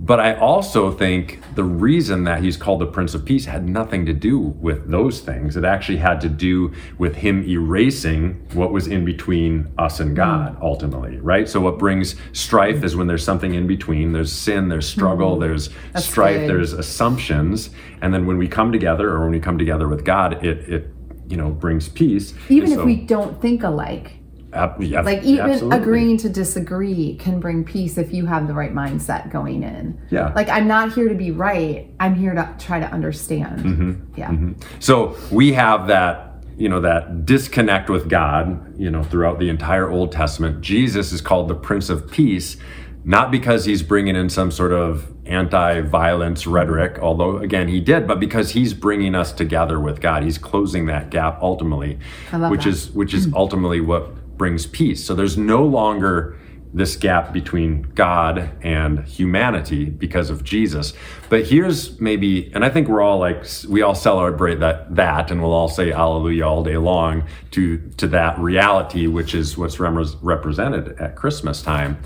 But 0.00 0.20
I 0.20 0.34
also 0.34 0.92
think 0.92 1.40
the 1.56 1.64
reason 1.64 2.24
that 2.24 2.42
he's 2.42 2.56
called 2.56 2.80
the 2.80 2.86
Prince 2.86 3.14
of 3.14 3.24
Peace 3.24 3.46
had 3.46 3.68
nothing 3.68 4.06
to 4.06 4.12
do 4.12 4.38
with 4.38 4.88
those 4.88 5.20
things. 5.20 5.56
It 5.56 5.64
actually 5.64 5.98
had 5.98 6.20
to 6.20 6.28
do 6.28 6.72
with 6.98 7.16
him 7.16 7.42
erasing 7.48 8.46
what 8.52 8.70
was 8.70 8.86
in 8.86 9.04
between 9.04 9.72
us 9.76 9.98
and 9.98 10.10
hmm. 10.10 10.16
God, 10.16 10.56
ultimately, 10.62 11.18
right? 11.18 11.48
So, 11.48 11.60
what 11.60 11.78
brings 11.78 12.14
strife 12.32 12.84
is 12.84 12.94
when 12.94 13.08
there's 13.08 13.24
something 13.24 13.54
in 13.54 13.66
between. 13.66 14.12
There's 14.12 14.32
sin, 14.32 14.68
there's 14.68 14.92
hmm. 14.92 15.00
struggle, 15.00 15.38
there's 15.38 15.70
That's 15.92 16.06
strife, 16.06 16.40
good. 16.40 16.50
there's 16.50 16.72
assumptions. 16.72 17.70
And 18.00 18.14
then 18.14 18.26
when 18.26 18.38
we 18.38 18.46
come 18.46 18.70
together 18.70 19.10
or 19.10 19.22
when 19.22 19.32
we 19.32 19.40
come 19.40 19.58
together 19.58 19.88
with 19.88 20.04
God, 20.04 20.44
it, 20.44 20.68
it 20.68 20.90
you 21.28 21.36
know, 21.36 21.50
brings 21.50 21.88
peace. 21.88 22.34
even 22.48 22.72
And 22.72 22.80
if 22.80 22.86
we 22.86 22.96
don't 22.96 23.40
think 23.40 23.62
alike, 23.62 24.17
yeah, 24.52 25.02
like 25.02 25.22
even 25.24 25.50
absolutely. 25.50 25.78
agreeing 25.78 26.16
to 26.18 26.28
disagree 26.28 27.16
can 27.16 27.38
bring 27.38 27.64
peace 27.64 27.98
if 27.98 28.12
you 28.12 28.26
have 28.26 28.46
the 28.48 28.54
right 28.54 28.72
mindset 28.72 29.30
going 29.30 29.62
in. 29.62 30.00
Yeah. 30.10 30.32
Like 30.34 30.48
I'm 30.48 30.66
not 30.66 30.92
here 30.92 31.08
to 31.08 31.14
be 31.14 31.30
right. 31.30 31.90
I'm 32.00 32.14
here 32.14 32.34
to 32.34 32.54
try 32.58 32.80
to 32.80 32.86
understand. 32.86 33.60
Mm-hmm. 33.60 34.18
Yeah. 34.18 34.34
So 34.78 35.16
we 35.30 35.52
have 35.52 35.86
that, 35.88 36.42
you 36.56 36.68
know, 36.68 36.80
that 36.80 37.26
disconnect 37.26 37.90
with 37.90 38.08
God, 38.08 38.78
you 38.80 38.90
know, 38.90 39.02
throughout 39.02 39.38
the 39.38 39.48
entire 39.48 39.90
Old 39.90 40.12
Testament. 40.12 40.60
Jesus 40.62 41.12
is 41.12 41.20
called 41.20 41.48
the 41.48 41.54
Prince 41.54 41.90
of 41.90 42.10
Peace, 42.10 42.56
not 43.04 43.30
because 43.30 43.66
he's 43.66 43.82
bringing 43.82 44.16
in 44.16 44.30
some 44.30 44.50
sort 44.50 44.72
of 44.72 45.12
anti-violence 45.26 46.46
rhetoric, 46.46 46.98
although 47.00 47.36
again 47.36 47.68
he 47.68 47.80
did, 47.80 48.06
but 48.06 48.18
because 48.18 48.52
he's 48.52 48.72
bringing 48.72 49.14
us 49.14 49.30
together 49.30 49.78
with 49.78 50.00
God. 50.00 50.22
He's 50.22 50.38
closing 50.38 50.86
that 50.86 51.10
gap 51.10 51.38
ultimately, 51.42 51.98
I 52.32 52.38
love 52.38 52.50
which 52.50 52.64
that. 52.64 52.70
is 52.70 52.90
which 52.92 53.12
is 53.12 53.28
ultimately 53.34 53.82
what 53.82 54.10
brings 54.38 54.66
peace. 54.66 55.04
So 55.04 55.14
there's 55.14 55.36
no 55.36 55.64
longer 55.64 56.38
this 56.72 56.96
gap 56.96 57.32
between 57.32 57.82
God 57.94 58.50
and 58.62 59.00
humanity 59.04 59.86
because 59.86 60.30
of 60.30 60.44
Jesus. 60.44 60.92
But 61.28 61.46
here's 61.46 62.00
maybe, 62.00 62.52
and 62.54 62.64
I 62.64 62.68
think 62.68 62.88
we're 62.88 63.00
all 63.00 63.18
like, 63.18 63.44
we 63.68 63.82
all 63.82 63.94
celebrate 63.94 64.60
that, 64.60 64.94
that, 64.94 65.30
and 65.30 65.42
we'll 65.42 65.52
all 65.52 65.68
say 65.68 65.90
hallelujah 65.90 66.46
all 66.46 66.62
day 66.62 66.76
long 66.76 67.24
to, 67.52 67.78
to 67.96 68.06
that 68.08 68.38
reality, 68.38 69.06
which 69.06 69.34
is 69.34 69.56
what's 69.56 69.80
represented 69.80 70.98
at 71.00 71.16
Christmas 71.16 71.62
time. 71.62 71.98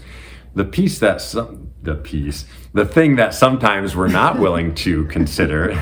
The 0.55 0.65
peace 0.65 0.99
that 0.99 1.21
some, 1.21 1.73
the 1.83 1.95
peace, 1.95 2.45
the 2.75 2.85
thing 2.85 3.17
that 3.17 3.35
sometimes 3.35 3.97
we're 3.97 4.09
not 4.09 4.39
willing 4.39 4.75
to 4.77 5.07
consider 5.07 5.75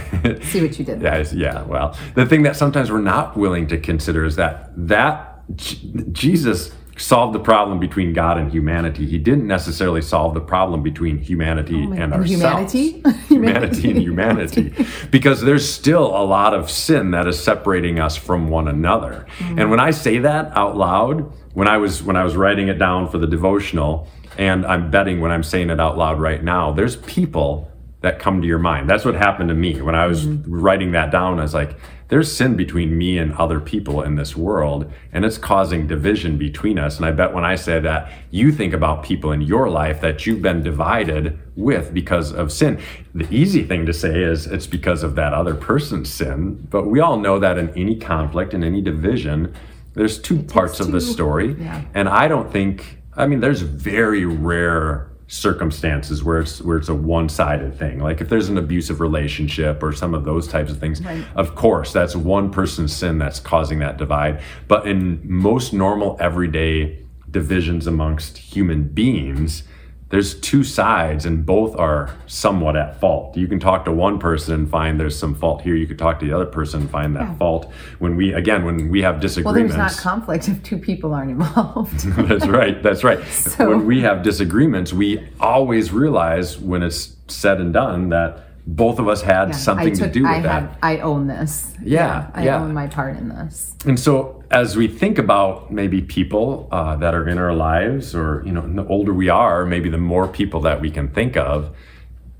See 0.43 0.63
what 0.63 0.79
you 0.79 0.85
did. 0.85 1.03
yeah, 1.03 1.25
yeah. 1.33 1.63
Well, 1.63 1.97
the 2.15 2.25
thing 2.25 2.43
that 2.45 2.57
sometimes 2.57 2.91
we're 2.91 3.01
not 3.01 3.37
willing 3.37 3.67
to 3.67 3.79
consider 3.79 4.25
is 4.25 4.37
that 4.37 4.71
that 4.77 5.30
J- 5.57 6.05
Jesus 6.13 6.73
solved 6.97 7.35
the 7.35 7.41
problem 7.41 7.79
between 7.79 8.13
God 8.13 8.37
and 8.37 8.53
humanity. 8.53 9.07
He 9.07 9.17
didn't 9.19 9.47
necessarily 9.47 10.03
solve 10.03 10.35
the 10.35 10.41
problem 10.41 10.83
between 10.83 11.19
humanity 11.19 11.83
and, 11.83 11.95
Oh 11.95 12.03
and 12.03 12.13
ourselves. 12.13 12.73
humanity? 12.73 13.03
humanity 13.29 13.91
and 13.91 14.03
humanity, 14.03 14.75
because 15.11 15.41
there's 15.41 15.69
still 15.69 16.07
a 16.07 16.25
lot 16.25 16.53
of 16.53 16.71
sin 16.71 17.11
that 17.13 17.27
is 17.27 17.43
separating 17.43 17.99
us 17.99 18.17
from 18.17 18.49
one 18.49 18.69
another. 18.69 19.27
Mm-hmm. 19.39 19.59
And 19.59 19.71
when 19.71 19.81
I 19.81 19.93
say 19.93 20.19
that 20.19 20.57
out 20.57 20.77
loud, 20.77 21.33
when 21.55 21.69
I 21.69 21.79
was 21.79 22.03
when 22.03 22.17
I 22.17 22.25
was 22.25 22.37
writing 22.37 22.69
it 22.69 22.79
down 22.79 23.09
for 23.09 23.19
the 23.19 23.27
devotional, 23.27 24.07
and 24.37 24.67
I'm 24.67 24.91
betting 24.91 25.21
when 25.21 25.31
I'm 25.31 25.43
saying 25.43 25.71
it 25.71 25.81
out 25.81 25.97
loud 25.97 26.21
right 26.21 26.43
now, 26.45 26.71
there's 26.73 26.97
people 26.97 27.71
that 28.03 28.19
come 28.19 28.41
to 28.41 28.47
your 28.47 28.59
mind. 28.59 28.89
That's 28.89 29.05
what 29.05 29.15
happened 29.15 29.49
to 29.49 29.55
me 29.55 29.81
when 29.83 29.95
I 29.95 30.07
was 30.07 30.27
writing 30.27 30.93
that 30.93 31.11
down. 31.11 31.39
I 31.39 31.43
was 31.43 31.55
like, 31.55 31.77
there's 32.11 32.31
sin 32.31 32.57
between 32.57 32.99
me 32.99 33.19
and 33.19 33.33
other 33.35 33.61
people 33.61 34.03
in 34.03 34.17
this 34.17 34.37
world, 34.37 34.93
and 35.13 35.25
it's 35.25 35.39
causing 35.39 35.87
division 35.87 36.37
between 36.37 36.79
us. 36.79 36.97
And 36.97 37.07
I 37.07 37.13
bet 37.13 37.33
when 37.33 37.45
I 37.45 37.55
say 37.55 37.81
that, 37.81 38.13
you 38.31 38.53
think 38.53 38.75
about 38.75 39.05
people 39.05 39.33
in 39.33 39.41
your 39.41 39.71
life 39.71 40.01
that 40.03 40.27
you've 40.27 40.43
been 40.43 40.63
divided 40.63 41.39
with 41.57 41.95
because 41.95 42.33
of 42.33 42.53
sin. 42.53 42.81
The 43.15 43.33
easy 43.33 43.63
thing 43.63 43.87
to 43.87 43.93
say 43.93 44.23
is 44.23 44.47
it's 44.47 44.67
because 44.67 45.03
of 45.03 45.15
that 45.15 45.33
other 45.33 45.55
person's 45.55 46.13
sin, 46.13 46.67
but 46.69 46.87
we 46.87 47.01
all 47.01 47.17
know 47.17 47.39
that 47.39 47.59
in 47.59 47.71
any 47.71 47.97
conflict, 47.97 48.55
in 48.55 48.65
any 48.65 48.83
division, 48.83 49.55
there's 49.95 50.21
two 50.21 50.43
parts 50.43 50.81
of 50.81 50.93
the 50.93 51.01
story. 51.01 51.55
Yeah. 51.55 51.83
And 51.95 52.09
I 52.09 52.29
don't 52.29 52.53
think, 52.53 52.99
I 53.17 53.27
mean, 53.27 53.41
there's 53.41 53.63
very 53.63 54.25
rare 54.25 55.10
circumstances 55.31 56.25
where 56.25 56.41
it's 56.41 56.61
where 56.61 56.77
it's 56.77 56.89
a 56.89 56.95
one-sided 56.95 57.79
thing 57.79 58.01
like 58.01 58.21
if 58.21 58.29
there's 58.29 58.49
an 58.49 58.59
abusive 58.59 59.01
relationship 59.01 59.81
or 59.81 59.93
some 59.93 60.13
of 60.13 60.25
those 60.25 60.49
types 60.49 60.73
of 60.73 60.79
things 60.81 61.01
Right. 61.01 61.25
of 61.37 61.55
course 61.55 61.93
that's 61.93 62.17
one 62.17 62.51
person's 62.51 62.93
sin 62.93 63.19
that's 63.19 63.39
causing 63.39 63.79
that 63.79 63.97
divide 63.97 64.41
but 64.67 64.89
in 64.89 65.21
most 65.23 65.73
normal 65.73 66.17
everyday 66.19 66.99
divisions 67.31 67.87
amongst 67.87 68.39
human 68.39 68.83
beings 68.83 69.63
there's 70.11 70.35
two 70.41 70.63
sides 70.63 71.25
and 71.25 71.47
both 71.47 71.77
are 71.77 72.15
somewhat 72.27 72.77
at 72.77 73.01
fault 73.01 73.37
you 73.37 73.49
can 73.49 73.59
talk 73.59 73.85
to 73.85 73.93
one 73.93 74.19
person 74.19 74.55
and 74.55 74.71
find 74.71 75.01
there's 75.01 75.19
some 75.19 75.35
fault 75.35 75.63
here 75.63 75.75
you 75.75 75.87
could 75.87 75.99
talk 75.99 76.19
to 76.21 76.27
the 76.27 76.33
other 76.33 76.47
person 76.47 76.83
and 76.83 76.91
find 76.91 77.17
that 77.17 77.39
fault 77.39 77.73
when 77.99 78.17
we 78.17 78.33
again 78.35 78.65
when 78.65 78.89
we 78.91 79.03
have 79.03 79.21
disagreements, 79.21 79.75
Well, 79.75 79.87
there's 79.87 79.97
not 79.97 80.03
conflict 80.03 80.49
if 80.49 80.63
two 80.63 80.79
people 80.79 81.15
aren't 81.15 81.31
involved. 81.31 82.01
that's 82.29 82.47
right. 82.47 82.83
That's 82.83 83.05
right. 83.05 83.21
So- 83.31 83.69
when 83.71 83.87
we 83.87 84.01
have 84.03 84.23
disagreements, 84.23 84.93
we 84.93 85.27
always 85.39 85.93
realize 85.93 86.59
when 86.59 86.83
it's 86.83 87.17
said 87.29 87.61
and 87.61 87.73
done 87.73 88.09
that 88.11 88.50
both 88.77 89.01
of 89.01 89.09
us 89.09 89.21
had 89.21 89.55
something 89.55 89.95
took, 89.95 90.09
to 90.09 90.13
do 90.13 90.23
with 90.23 90.31
I 90.31 90.41
that. 90.43 90.63
Had, 90.63 90.79
I 90.83 90.99
own 90.99 91.27
this. 91.27 91.75
Yeah, 91.83 92.31
I 92.35 92.45
yeah. 92.45 92.61
own 92.61 92.73
my 92.73 92.87
part 92.87 93.17
in 93.17 93.29
this. 93.29 93.75
And 93.85 93.99
so, 93.99 94.45
as 94.51 94.77
we 94.77 94.87
think 94.87 95.19
about 95.19 95.73
maybe 95.73 96.01
people 96.01 96.69
uh, 96.71 96.95
that 96.97 97.13
are 97.13 97.29
in 97.29 97.37
our 97.37 97.53
lives, 97.53 98.15
or 98.15 98.45
you 98.47 98.53
know, 98.53 98.63
the 98.63 98.87
older 98.87 99.13
we 99.13 99.29
are, 99.29 99.67
maybe 99.67 99.89
the 99.89 99.99
more 99.99 100.29
people 100.29 100.61
that 100.61 100.81
we 100.81 100.91
can 100.91 101.09
think 101.09 101.37
of, 101.37 101.75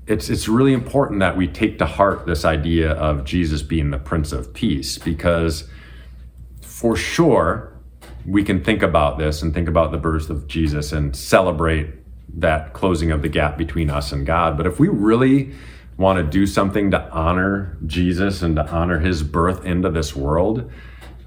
it's 0.07 0.29
it's 0.29 0.47
really 0.47 0.71
important 0.71 1.19
that 1.19 1.35
we 1.35 1.47
take 1.47 1.77
to 1.79 1.85
heart 1.85 2.25
this 2.25 2.45
idea 2.45 2.91
of 2.91 3.25
Jesus 3.25 3.61
being 3.61 3.91
the 3.91 3.99
Prince 3.99 4.31
of 4.31 4.53
Peace, 4.53 4.97
because 4.97 5.67
for 6.61 6.95
sure 6.95 7.77
we 8.25 8.43
can 8.43 8.63
think 8.63 8.81
about 8.81 9.17
this 9.17 9.41
and 9.41 9.53
think 9.53 9.67
about 9.67 9.91
the 9.91 9.97
birth 9.97 10.29
of 10.29 10.47
Jesus 10.47 10.93
and 10.93 11.13
celebrate 11.13 11.89
that 12.33 12.71
closing 12.71 13.11
of 13.11 13.21
the 13.21 13.27
gap 13.27 13.57
between 13.57 13.89
us 13.89 14.13
and 14.13 14.25
God. 14.25 14.55
But 14.55 14.65
if 14.65 14.79
we 14.79 14.87
really 14.87 15.53
want 16.01 16.17
to 16.17 16.23
do 16.23 16.45
something 16.45 16.91
to 16.91 17.09
honor 17.11 17.77
Jesus 17.85 18.41
and 18.41 18.55
to 18.57 18.67
honor 18.67 18.99
his 18.99 19.23
birth 19.23 19.63
into 19.63 19.89
this 19.89 20.15
world, 20.15 20.69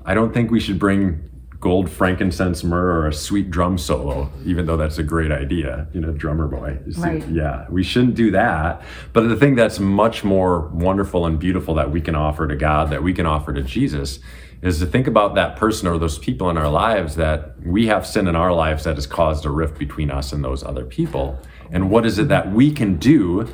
I 0.05 0.13
don't 0.13 0.35
think 0.35 0.51
we 0.51 0.61
should 0.61 0.79
bring 0.79 1.31
gold, 1.61 1.89
frankincense, 1.89 2.63
myrrh, 2.63 3.01
or 3.01 3.07
a 3.07 3.13
sweet 3.15 3.51
drum 3.51 3.79
solo, 3.79 4.31
even 4.45 4.67
though 4.67 4.77
that's 4.77 4.99
a 4.99 5.03
great 5.03 5.33
idea, 5.33 5.89
you 5.95 6.01
know, 6.01 6.13
drummer 6.13 6.47
boy. 6.47 6.79
Right. 6.99 7.27
Yeah, 7.27 7.67
we 7.71 7.83
shouldn't 7.83 8.17
do 8.17 8.31
that. 8.33 8.83
But 9.15 9.29
the 9.29 9.37
thing 9.37 9.55
that's 9.55 9.81
much 9.81 10.25
more 10.25 10.69
wonderful 10.69 11.25
and 11.25 11.39
beautiful 11.39 11.75
that 11.77 11.91
we 11.91 12.03
can 12.03 12.15
offer 12.15 12.47
to 12.47 12.55
God, 12.55 12.91
that 12.91 13.03
we 13.03 13.15
can 13.15 13.25
offer 13.25 13.55
to 13.55 13.63
Jesus, 13.63 14.19
is 14.61 14.79
to 14.81 14.87
think 14.87 15.07
about 15.07 15.35
that 15.37 15.57
person 15.57 15.89
or 15.89 15.99
those 15.99 16.19
people 16.19 16.51
in 16.51 16.59
our 16.59 16.69
lives 16.69 17.17
that 17.17 17.55
we 17.65 17.87
have 17.87 18.07
sin 18.07 18.29
in 18.29 18.37
our 18.37 18.53
lives 18.53 18.85
that 18.85 18.97
has 18.97 19.07
caused 19.07 19.47
a 19.47 19.51
rift 19.51 19.79
between 19.79 20.11
us 20.11 20.35
and 20.35 20.45
those 20.45 20.63
other 20.63 20.85
people. 20.85 21.41
And 21.71 21.91
what 21.91 22.05
is 22.05 22.19
it 22.19 22.29
that 22.29 22.53
we 22.53 22.73
can 22.73 22.99
do 22.99 23.49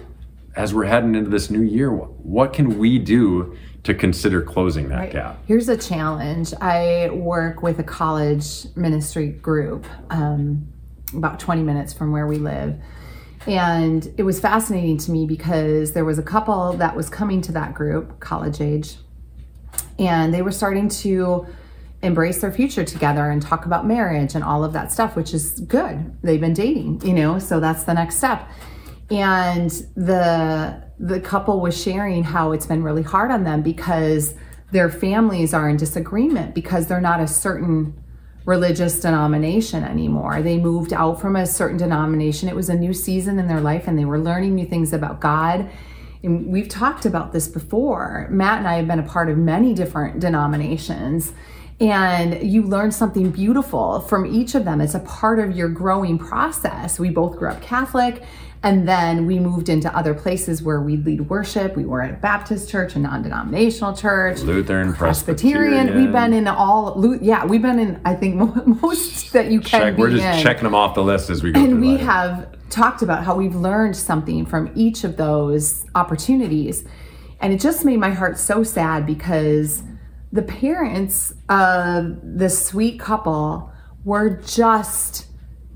as 0.56 0.74
we're 0.74 0.84
heading 0.84 1.14
into 1.14 1.30
this 1.30 1.50
new 1.50 1.62
year? 1.62 1.90
What 1.90 2.52
can 2.52 2.78
we 2.78 2.98
do 2.98 3.56
to 3.84 3.94
consider 3.94 4.42
closing 4.42 4.88
that 4.90 4.98
Right. 4.98 5.12
gap? 5.12 5.38
Here's 5.46 5.68
a 5.68 5.76
challenge. 5.76 6.52
I 6.60 7.10
work 7.12 7.62
with 7.62 7.78
a 7.78 7.82
college 7.84 8.66
ministry 8.76 9.28
group 9.28 9.86
um, 10.10 10.66
about 11.14 11.38
20 11.40 11.62
minutes 11.62 11.92
from 11.92 12.12
where 12.12 12.26
we 12.26 12.36
live. 12.36 12.76
And 13.46 14.06
it 14.18 14.22
was 14.22 14.38
fascinating 14.38 14.98
to 14.98 15.10
me 15.10 15.26
because 15.26 15.92
there 15.92 16.04
was 16.04 16.18
a 16.18 16.22
couple 16.22 16.74
that 16.74 16.94
was 16.94 17.08
coming 17.08 17.40
to 17.42 17.52
that 17.52 17.72
group, 17.72 18.20
college 18.20 18.60
age, 18.60 18.96
and 19.98 20.34
they 20.34 20.42
were 20.42 20.52
starting 20.52 20.88
to 20.88 21.46
embrace 22.02 22.40
their 22.40 22.52
future 22.52 22.84
together 22.84 23.30
and 23.30 23.40
talk 23.40 23.64
about 23.66 23.86
marriage 23.86 24.34
and 24.34 24.44
all 24.44 24.62
of 24.64 24.72
that 24.74 24.90
stuff, 24.92 25.16
which 25.16 25.32
is 25.32 25.60
good. 25.60 26.14
They've 26.22 26.40
been 26.40 26.54
dating, 26.54 27.00
you 27.06 27.14
know, 27.14 27.38
so 27.38 27.60
that's 27.60 27.84
the 27.84 27.94
next 27.94 28.16
step. 28.16 28.46
And 29.10 29.70
the 29.96 30.82
the 30.98 31.18
couple 31.20 31.60
was 31.60 31.80
sharing 31.80 32.22
how 32.22 32.52
it's 32.52 32.66
been 32.66 32.82
really 32.82 33.02
hard 33.02 33.30
on 33.30 33.42
them 33.42 33.62
because 33.62 34.34
their 34.70 34.90
families 34.90 35.54
are 35.54 35.68
in 35.68 35.76
disagreement 35.76 36.54
because 36.54 36.86
they're 36.86 37.00
not 37.00 37.20
a 37.20 37.26
certain 37.26 37.94
religious 38.44 39.00
denomination 39.00 39.82
anymore. 39.82 40.42
They 40.42 40.58
moved 40.58 40.92
out 40.92 41.20
from 41.20 41.36
a 41.36 41.46
certain 41.46 41.78
denomination. 41.78 42.48
It 42.48 42.56
was 42.56 42.68
a 42.68 42.74
new 42.74 42.92
season 42.92 43.38
in 43.38 43.48
their 43.48 43.60
life 43.60 43.88
and 43.88 43.98
they 43.98 44.04
were 44.04 44.18
learning 44.18 44.54
new 44.54 44.66
things 44.66 44.92
about 44.92 45.20
God. 45.20 45.70
And 46.22 46.48
we've 46.48 46.68
talked 46.68 47.06
about 47.06 47.32
this 47.32 47.48
before. 47.48 48.28
Matt 48.30 48.58
and 48.58 48.68
I 48.68 48.74
have 48.74 48.86
been 48.86 48.98
a 48.98 49.04
part 49.04 49.30
of 49.30 49.38
many 49.38 49.72
different 49.72 50.20
denominations. 50.20 51.32
And 51.80 52.42
you 52.42 52.62
learn 52.62 52.92
something 52.92 53.30
beautiful 53.30 54.00
from 54.00 54.26
each 54.26 54.54
of 54.54 54.66
them. 54.66 54.82
It's 54.82 54.94
a 54.94 55.00
part 55.00 55.38
of 55.38 55.56
your 55.56 55.68
growing 55.70 56.18
process. 56.18 56.98
We 56.98 57.08
both 57.08 57.38
grew 57.38 57.48
up 57.48 57.62
Catholic, 57.62 58.22
and 58.62 58.86
then 58.86 59.24
we 59.26 59.38
moved 59.38 59.70
into 59.70 59.94
other 59.96 60.12
places 60.12 60.62
where 60.62 60.82
we 60.82 60.98
lead 60.98 61.22
worship. 61.30 61.76
We 61.76 61.86
were 61.86 62.02
at 62.02 62.10
a 62.10 62.16
Baptist 62.18 62.68
church, 62.68 62.96
a 62.96 62.98
non 62.98 63.22
denominational 63.22 63.94
church, 63.96 64.40
Lutheran, 64.40 64.92
Presbyterian. 64.92 65.86
Presbyterian. 65.86 66.02
We've 66.04 66.12
been 66.12 66.34
in 66.34 66.46
all, 66.48 67.16
yeah, 67.22 67.46
we've 67.46 67.62
been 67.62 67.78
in, 67.78 67.98
I 68.04 68.14
think, 68.14 68.34
most 68.82 69.32
that 69.32 69.50
you 69.50 69.60
can 69.60 69.80
Check, 69.80 69.96
be 69.96 70.02
we're 70.02 70.10
just 70.10 70.22
in. 70.22 70.42
checking 70.42 70.64
them 70.64 70.74
off 70.74 70.94
the 70.94 71.02
list 71.02 71.30
as 71.30 71.42
we 71.42 71.50
go 71.52 71.64
And 71.64 71.80
we 71.80 71.92
life. 71.92 72.00
have 72.02 72.68
talked 72.68 73.00
about 73.00 73.24
how 73.24 73.34
we've 73.34 73.56
learned 73.56 73.96
something 73.96 74.44
from 74.44 74.70
each 74.74 75.02
of 75.04 75.16
those 75.16 75.86
opportunities. 75.94 76.84
And 77.40 77.54
it 77.54 77.60
just 77.60 77.86
made 77.86 77.96
my 77.96 78.10
heart 78.10 78.38
so 78.38 78.62
sad 78.62 79.06
because 79.06 79.82
the 80.32 80.42
parents 80.42 81.32
of 81.48 82.18
the 82.22 82.48
sweet 82.48 83.00
couple 83.00 83.72
were 84.04 84.30
just 84.30 85.26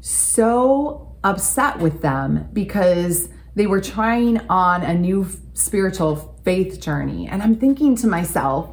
so 0.00 1.16
upset 1.24 1.78
with 1.78 2.02
them 2.02 2.48
because 2.52 3.28
they 3.54 3.66
were 3.66 3.80
trying 3.80 4.38
on 4.48 4.82
a 4.82 4.94
new 4.94 5.26
spiritual 5.54 6.38
faith 6.44 6.80
journey. 6.80 7.28
And 7.28 7.42
I'm 7.42 7.56
thinking 7.56 7.96
to 7.96 8.06
myself, 8.06 8.70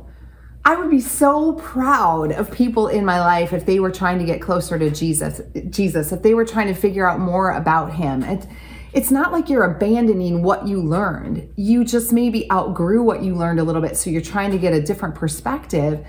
I 0.63 0.75
would 0.75 0.91
be 0.91 1.01
so 1.01 1.53
proud 1.53 2.31
of 2.31 2.51
people 2.51 2.87
in 2.87 3.03
my 3.03 3.19
life 3.19 3.51
if 3.51 3.65
they 3.65 3.79
were 3.79 3.91
trying 3.91 4.19
to 4.19 4.25
get 4.25 4.41
closer 4.41 4.77
to 4.77 4.91
Jesus. 4.91 5.41
Jesus, 5.69 6.11
if 6.11 6.21
they 6.21 6.35
were 6.35 6.45
trying 6.45 6.67
to 6.67 6.79
figure 6.79 7.09
out 7.09 7.19
more 7.19 7.51
about 7.51 7.93
Him. 7.93 8.23
It, 8.23 8.45
it's 8.93 9.11
not 9.11 9.31
like 9.31 9.49
you're 9.49 9.63
abandoning 9.63 10.43
what 10.43 10.67
you 10.67 10.81
learned. 10.81 11.51
You 11.55 11.85
just 11.85 12.11
maybe 12.11 12.51
outgrew 12.51 13.01
what 13.01 13.23
you 13.23 13.35
learned 13.35 13.59
a 13.59 13.63
little 13.63 13.81
bit, 13.81 13.95
so 13.95 14.09
you're 14.09 14.21
trying 14.21 14.51
to 14.51 14.57
get 14.57 14.73
a 14.73 14.81
different 14.81 15.15
perspective. 15.15 16.05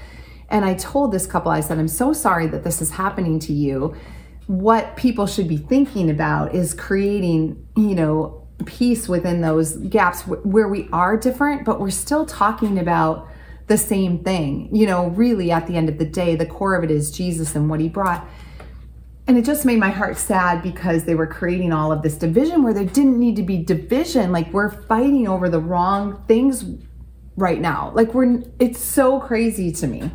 And 0.49 0.65
I 0.65 0.75
told 0.75 1.13
this 1.13 1.27
couple, 1.27 1.51
I 1.51 1.61
said, 1.61 1.79
I'm 1.79 1.89
so 1.89 2.13
sorry 2.13 2.47
that 2.49 2.65
this 2.65 2.83
is 2.83 2.91
happening 2.91 3.39
to 3.41 3.53
you. 3.53 3.95
What 4.49 4.97
people 4.97 5.27
should 5.27 5.49
be 5.49 5.57
thinking 5.57 6.11
about 6.11 6.55
is 6.55 6.75
creating, 6.75 7.67
you 7.77 7.95
know, 7.95 8.47
peace 8.67 9.09
within 9.09 9.41
those 9.41 9.77
gaps 9.77 10.23
where 10.23 10.69
we 10.69 10.89
are 10.93 11.17
different, 11.17 11.65
but 11.65 11.81
we're 11.81 11.91
still 11.91 12.27
talking 12.27 12.79
about 12.79 13.29
the 13.69 13.79
same 13.79 14.23
thing. 14.23 14.69
You 14.75 14.87
know, 14.87 15.09
really 15.09 15.51
at 15.51 15.67
the 15.67 15.77
end 15.77 15.89
of 15.89 15.99
the 15.99 16.05
day, 16.05 16.35
the 16.35 16.47
core 16.47 16.75
of 16.75 16.85
it 16.85 16.91
is 16.91 17.11
Jesus 17.11 17.55
and 17.55 17.71
what 17.71 17.81
he 17.81 17.89
brought. 17.89 18.29
And 19.27 19.39
it 19.39 19.45
just 19.45 19.65
made 19.65 19.79
my 19.79 19.91
heart 19.91 20.17
sad 20.17 20.63
because 20.63 21.05
they 21.05 21.15
were 21.15 21.27
creating 21.27 21.73
all 21.73 21.93
of 21.93 22.03
this 22.03 22.17
division 22.17 22.63
where 22.63 22.75
there 22.75 22.85
didn't 22.85 23.19
need 23.19 23.37
to 23.37 23.43
be 23.43 23.59
division. 23.63 24.33
Like 24.33 24.53
we're 24.53 24.71
fighting 24.71 25.29
over 25.29 25.49
the 25.49 25.61
wrong 25.61 26.25
things 26.27 26.65
right 27.37 27.61
now. 27.61 27.93
Like 27.95 28.15
we're 28.15 28.43
it's 28.59 28.81
so 28.81 29.21
crazy 29.21 29.71
to 29.73 29.87
me. 29.87 30.11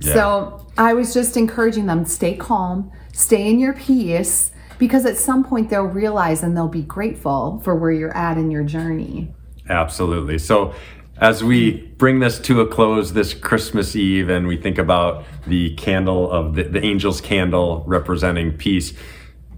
So 0.00 0.66
I 0.76 0.92
was 0.92 1.14
just 1.14 1.36
encouraging 1.36 1.86
them 1.86 2.04
stay 2.04 2.36
calm, 2.36 2.92
stay 3.12 3.48
in 3.48 3.58
your 3.58 3.72
peace 3.72 4.52
because 4.78 5.06
at 5.06 5.16
some 5.16 5.42
point 5.42 5.70
they'll 5.70 5.84
realize 5.84 6.42
and 6.42 6.56
they'll 6.56 6.68
be 6.68 6.82
grateful 6.82 7.60
for 7.64 7.74
where 7.74 7.90
you're 7.90 8.16
at 8.16 8.36
in 8.36 8.50
your 8.50 8.62
journey. 8.62 9.34
Absolutely. 9.68 10.38
So, 10.38 10.74
as 11.18 11.42
we 11.42 11.72
bring 11.96 12.20
this 12.20 12.38
to 12.40 12.60
a 12.60 12.66
close 12.66 13.12
this 13.12 13.32
Christmas 13.32 13.96
Eve 13.96 14.28
and 14.28 14.46
we 14.46 14.56
think 14.56 14.78
about 14.78 15.24
the 15.46 15.74
candle 15.76 16.30
of 16.30 16.54
the, 16.54 16.64
the 16.64 16.82
angel's 16.82 17.20
candle 17.20 17.84
representing 17.86 18.52
peace, 18.52 18.92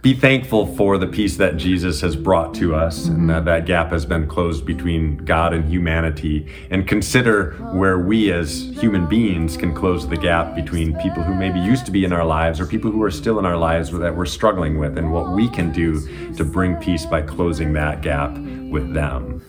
be 0.01 0.15
thankful 0.15 0.65
for 0.77 0.97
the 0.97 1.09
peace 1.09 1.37
that 1.39 1.57
Jesus 1.57 2.01
has 2.03 2.15
brought 2.15 2.55
to 2.55 2.77
us 2.77 3.09
and 3.09 3.29
that 3.29 3.45
that 3.47 3.67
gap 3.67 3.91
has 3.91 4.07
been 4.07 4.29
closed 4.29 4.65
between 4.65 5.17
God 5.17 5.53
and 5.53 5.69
humanity. 5.69 6.47
And 6.71 6.87
consider 6.87 7.55
where 7.73 7.99
we 7.99 8.33
as 8.33 8.71
human 8.81 9.09
beings 9.09 9.57
can 9.57 9.75
close 9.75 10.07
the 10.07 10.17
gap 10.17 10.55
between 10.55 10.97
people 10.99 11.25
who 11.25 11.35
maybe 11.35 11.59
used 11.59 11.85
to 11.87 11.91
be 11.91 12.05
in 12.05 12.13
our 12.13 12.25
lives 12.25 12.61
or 12.61 12.67
people 12.67 12.93
who 12.93 13.03
are 13.03 13.11
still 13.11 13.41
in 13.41 13.45
our 13.45 13.57
lives 13.57 13.91
that 13.91 14.15
we're 14.15 14.27
struggling 14.27 14.79
with 14.79 14.97
and 14.97 15.13
what 15.13 15.33
we 15.33 15.49
can 15.49 15.73
do 15.73 16.01
to 16.35 16.45
bring 16.45 16.77
peace 16.77 17.05
by 17.05 17.21
closing 17.21 17.73
that 17.73 18.01
gap 18.01 18.39
with 18.71 18.95
them. 18.95 19.43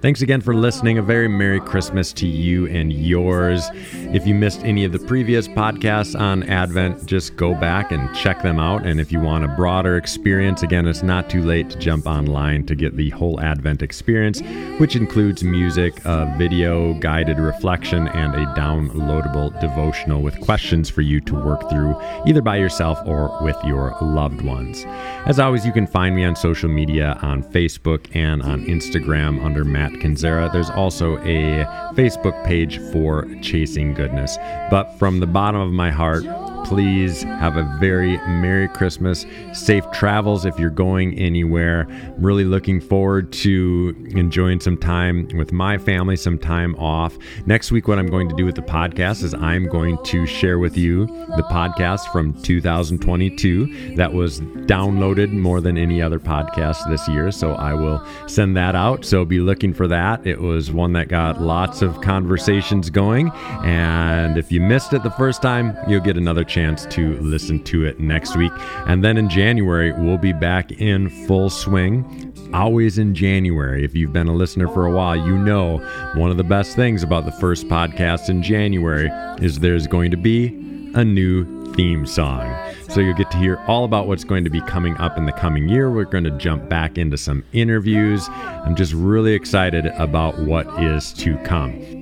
Thanks 0.00 0.22
again 0.22 0.40
for 0.40 0.54
listening. 0.54 0.96
A 0.98 1.02
very 1.02 1.26
Merry 1.26 1.58
Christmas 1.58 2.12
to 2.12 2.26
you 2.28 2.68
and 2.68 2.92
yours. 2.92 3.68
If 4.12 4.28
you 4.28 4.34
missed 4.34 4.62
any 4.62 4.84
of 4.84 4.92
the 4.92 5.00
previous 5.00 5.48
podcasts 5.48 6.18
on 6.18 6.44
Advent, 6.44 7.04
just 7.04 7.34
go 7.34 7.52
back 7.52 7.90
and 7.90 8.14
check 8.14 8.40
them 8.40 8.60
out. 8.60 8.86
And 8.86 9.00
if 9.00 9.10
you 9.10 9.18
want 9.18 9.44
a 9.44 9.48
broader 9.48 9.96
experience, 9.96 10.62
again, 10.62 10.86
it's 10.86 11.02
not 11.02 11.28
too 11.28 11.42
late 11.42 11.68
to 11.70 11.78
jump 11.78 12.06
online 12.06 12.64
to 12.66 12.76
get 12.76 12.96
the 12.96 13.10
whole 13.10 13.40
Advent 13.40 13.82
experience, 13.82 14.40
which 14.78 14.94
includes 14.94 15.42
music, 15.42 16.00
a 16.04 16.32
video, 16.38 16.94
guided 16.94 17.40
reflection, 17.40 18.06
and 18.06 18.36
a 18.36 18.46
downloadable 18.54 19.60
devotional 19.60 20.22
with 20.22 20.40
questions 20.42 20.88
for 20.88 21.02
you 21.02 21.20
to 21.22 21.34
work 21.34 21.68
through 21.68 22.00
either 22.24 22.40
by 22.40 22.56
yourself 22.56 23.00
or 23.04 23.36
with 23.42 23.56
your 23.64 23.96
loved 24.00 24.42
ones. 24.42 24.84
As 25.26 25.40
always, 25.40 25.66
you 25.66 25.72
can 25.72 25.88
find 25.88 26.14
me 26.14 26.24
on 26.24 26.36
social 26.36 26.68
media 26.68 27.18
on 27.20 27.42
Facebook 27.42 28.14
and 28.14 28.42
on 28.44 28.64
Instagram 28.66 29.44
under 29.44 29.64
Matt. 29.64 29.87
Matt 29.88 30.00
Kinzera. 30.00 30.52
There's 30.52 30.70
also 30.70 31.16
a 31.18 31.64
Facebook 31.94 32.44
page 32.44 32.78
for 32.92 33.26
Chasing 33.40 33.94
Goodness. 33.94 34.36
But 34.70 34.92
from 34.98 35.20
the 35.20 35.26
bottom 35.26 35.60
of 35.60 35.72
my 35.72 35.90
heart, 35.90 36.24
please 36.64 37.22
have 37.22 37.56
a 37.56 37.62
very 37.80 38.18
Merry 38.28 38.68
Christmas, 38.68 39.26
safe 39.52 39.84
travels 39.92 40.44
if 40.44 40.58
you're 40.58 40.70
going 40.70 41.14
anywhere. 41.18 41.86
I'm 41.88 42.22
really 42.22 42.44
looking 42.44 42.80
forward 42.80 43.32
to 43.34 43.94
enjoying 44.10 44.60
some 44.60 44.76
time 44.76 45.28
with 45.36 45.52
my 45.52 45.78
family, 45.78 46.16
some 46.16 46.38
time 46.38 46.74
off. 46.76 47.16
Next 47.46 47.70
week, 47.70 47.88
what 47.88 47.98
I'm 47.98 48.08
going 48.08 48.28
to 48.28 48.36
do 48.36 48.44
with 48.44 48.54
the 48.54 48.62
podcast 48.62 49.22
is 49.22 49.34
I'm 49.34 49.66
going 49.68 50.02
to 50.04 50.26
share 50.26 50.58
with 50.58 50.76
you 50.76 51.06
the 51.36 51.44
podcast 51.50 52.10
from 52.12 52.34
2022 52.42 53.96
that 53.96 54.12
was 54.12 54.40
downloaded 54.40 55.32
more 55.32 55.60
than 55.60 55.78
any 55.78 56.02
other 56.02 56.18
podcast 56.18 56.88
this 56.88 57.08
year. 57.08 57.30
So 57.30 57.52
I 57.54 57.74
will 57.74 58.04
send 58.26 58.56
that 58.56 58.74
out. 58.74 59.04
So 59.04 59.24
be 59.24 59.40
looking 59.40 59.72
for 59.72 59.88
that. 59.88 60.26
It 60.26 60.40
was 60.40 60.70
one 60.70 60.92
that 60.92 61.08
got 61.08 61.40
lots 61.40 61.82
of 61.82 62.00
conversations 62.00 62.90
going. 62.90 63.30
And 63.64 64.36
if 64.36 64.52
you 64.52 64.60
missed 64.60 64.92
it 64.92 65.02
the 65.02 65.10
first 65.12 65.42
time, 65.42 65.76
you'll 65.88 66.00
get 66.00 66.16
another 66.16 66.44
chance 66.48 66.86
to 66.86 67.16
listen 67.18 67.62
to 67.64 67.84
it 67.84 68.00
next 68.00 68.36
week. 68.36 68.52
And 68.86 69.04
then 69.04 69.16
in 69.16 69.28
January, 69.28 69.92
we'll 69.92 70.18
be 70.18 70.32
back 70.32 70.72
in 70.72 71.08
full 71.26 71.50
swing. 71.50 72.34
Always 72.54 72.98
in 72.98 73.14
January. 73.14 73.84
If 73.84 73.94
you've 73.94 74.12
been 74.12 74.28
a 74.28 74.34
listener 74.34 74.68
for 74.68 74.86
a 74.86 74.90
while, 74.90 75.16
you 75.16 75.36
know 75.36 75.78
one 76.14 76.30
of 76.30 76.36
the 76.36 76.44
best 76.44 76.74
things 76.74 77.02
about 77.02 77.26
the 77.26 77.32
first 77.32 77.68
podcast 77.68 78.28
in 78.28 78.42
January 78.42 79.10
is 79.42 79.60
there's 79.60 79.86
going 79.86 80.10
to 80.10 80.16
be 80.16 80.46
a 80.94 81.04
new 81.04 81.44
theme 81.74 82.06
song. 82.06 82.56
So 82.88 83.00
you'll 83.00 83.14
get 83.14 83.30
to 83.32 83.36
hear 83.36 83.62
all 83.68 83.84
about 83.84 84.08
what's 84.08 84.24
going 84.24 84.44
to 84.44 84.50
be 84.50 84.60
coming 84.62 84.96
up 84.96 85.18
in 85.18 85.26
the 85.26 85.32
coming 85.32 85.68
year. 85.68 85.90
We're 85.90 86.04
going 86.04 86.24
to 86.24 86.30
jump 86.32 86.68
back 86.68 86.96
into 86.96 87.18
some 87.18 87.44
interviews. 87.52 88.26
I'm 88.30 88.74
just 88.74 88.94
really 88.94 89.34
excited 89.34 89.86
about 89.86 90.38
what 90.38 90.66
is 90.82 91.12
to 91.14 91.36
come. 91.38 91.97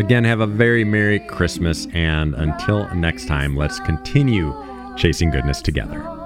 Again, 0.00 0.24
have 0.24 0.40
a 0.40 0.46
very 0.46 0.82
Merry 0.82 1.20
Christmas, 1.20 1.86
and 1.92 2.34
until 2.34 2.88
next 2.94 3.26
time, 3.26 3.54
let's 3.54 3.78
continue 3.80 4.54
chasing 4.96 5.28
goodness 5.30 5.60
together. 5.60 6.19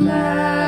Glad. 0.00 0.63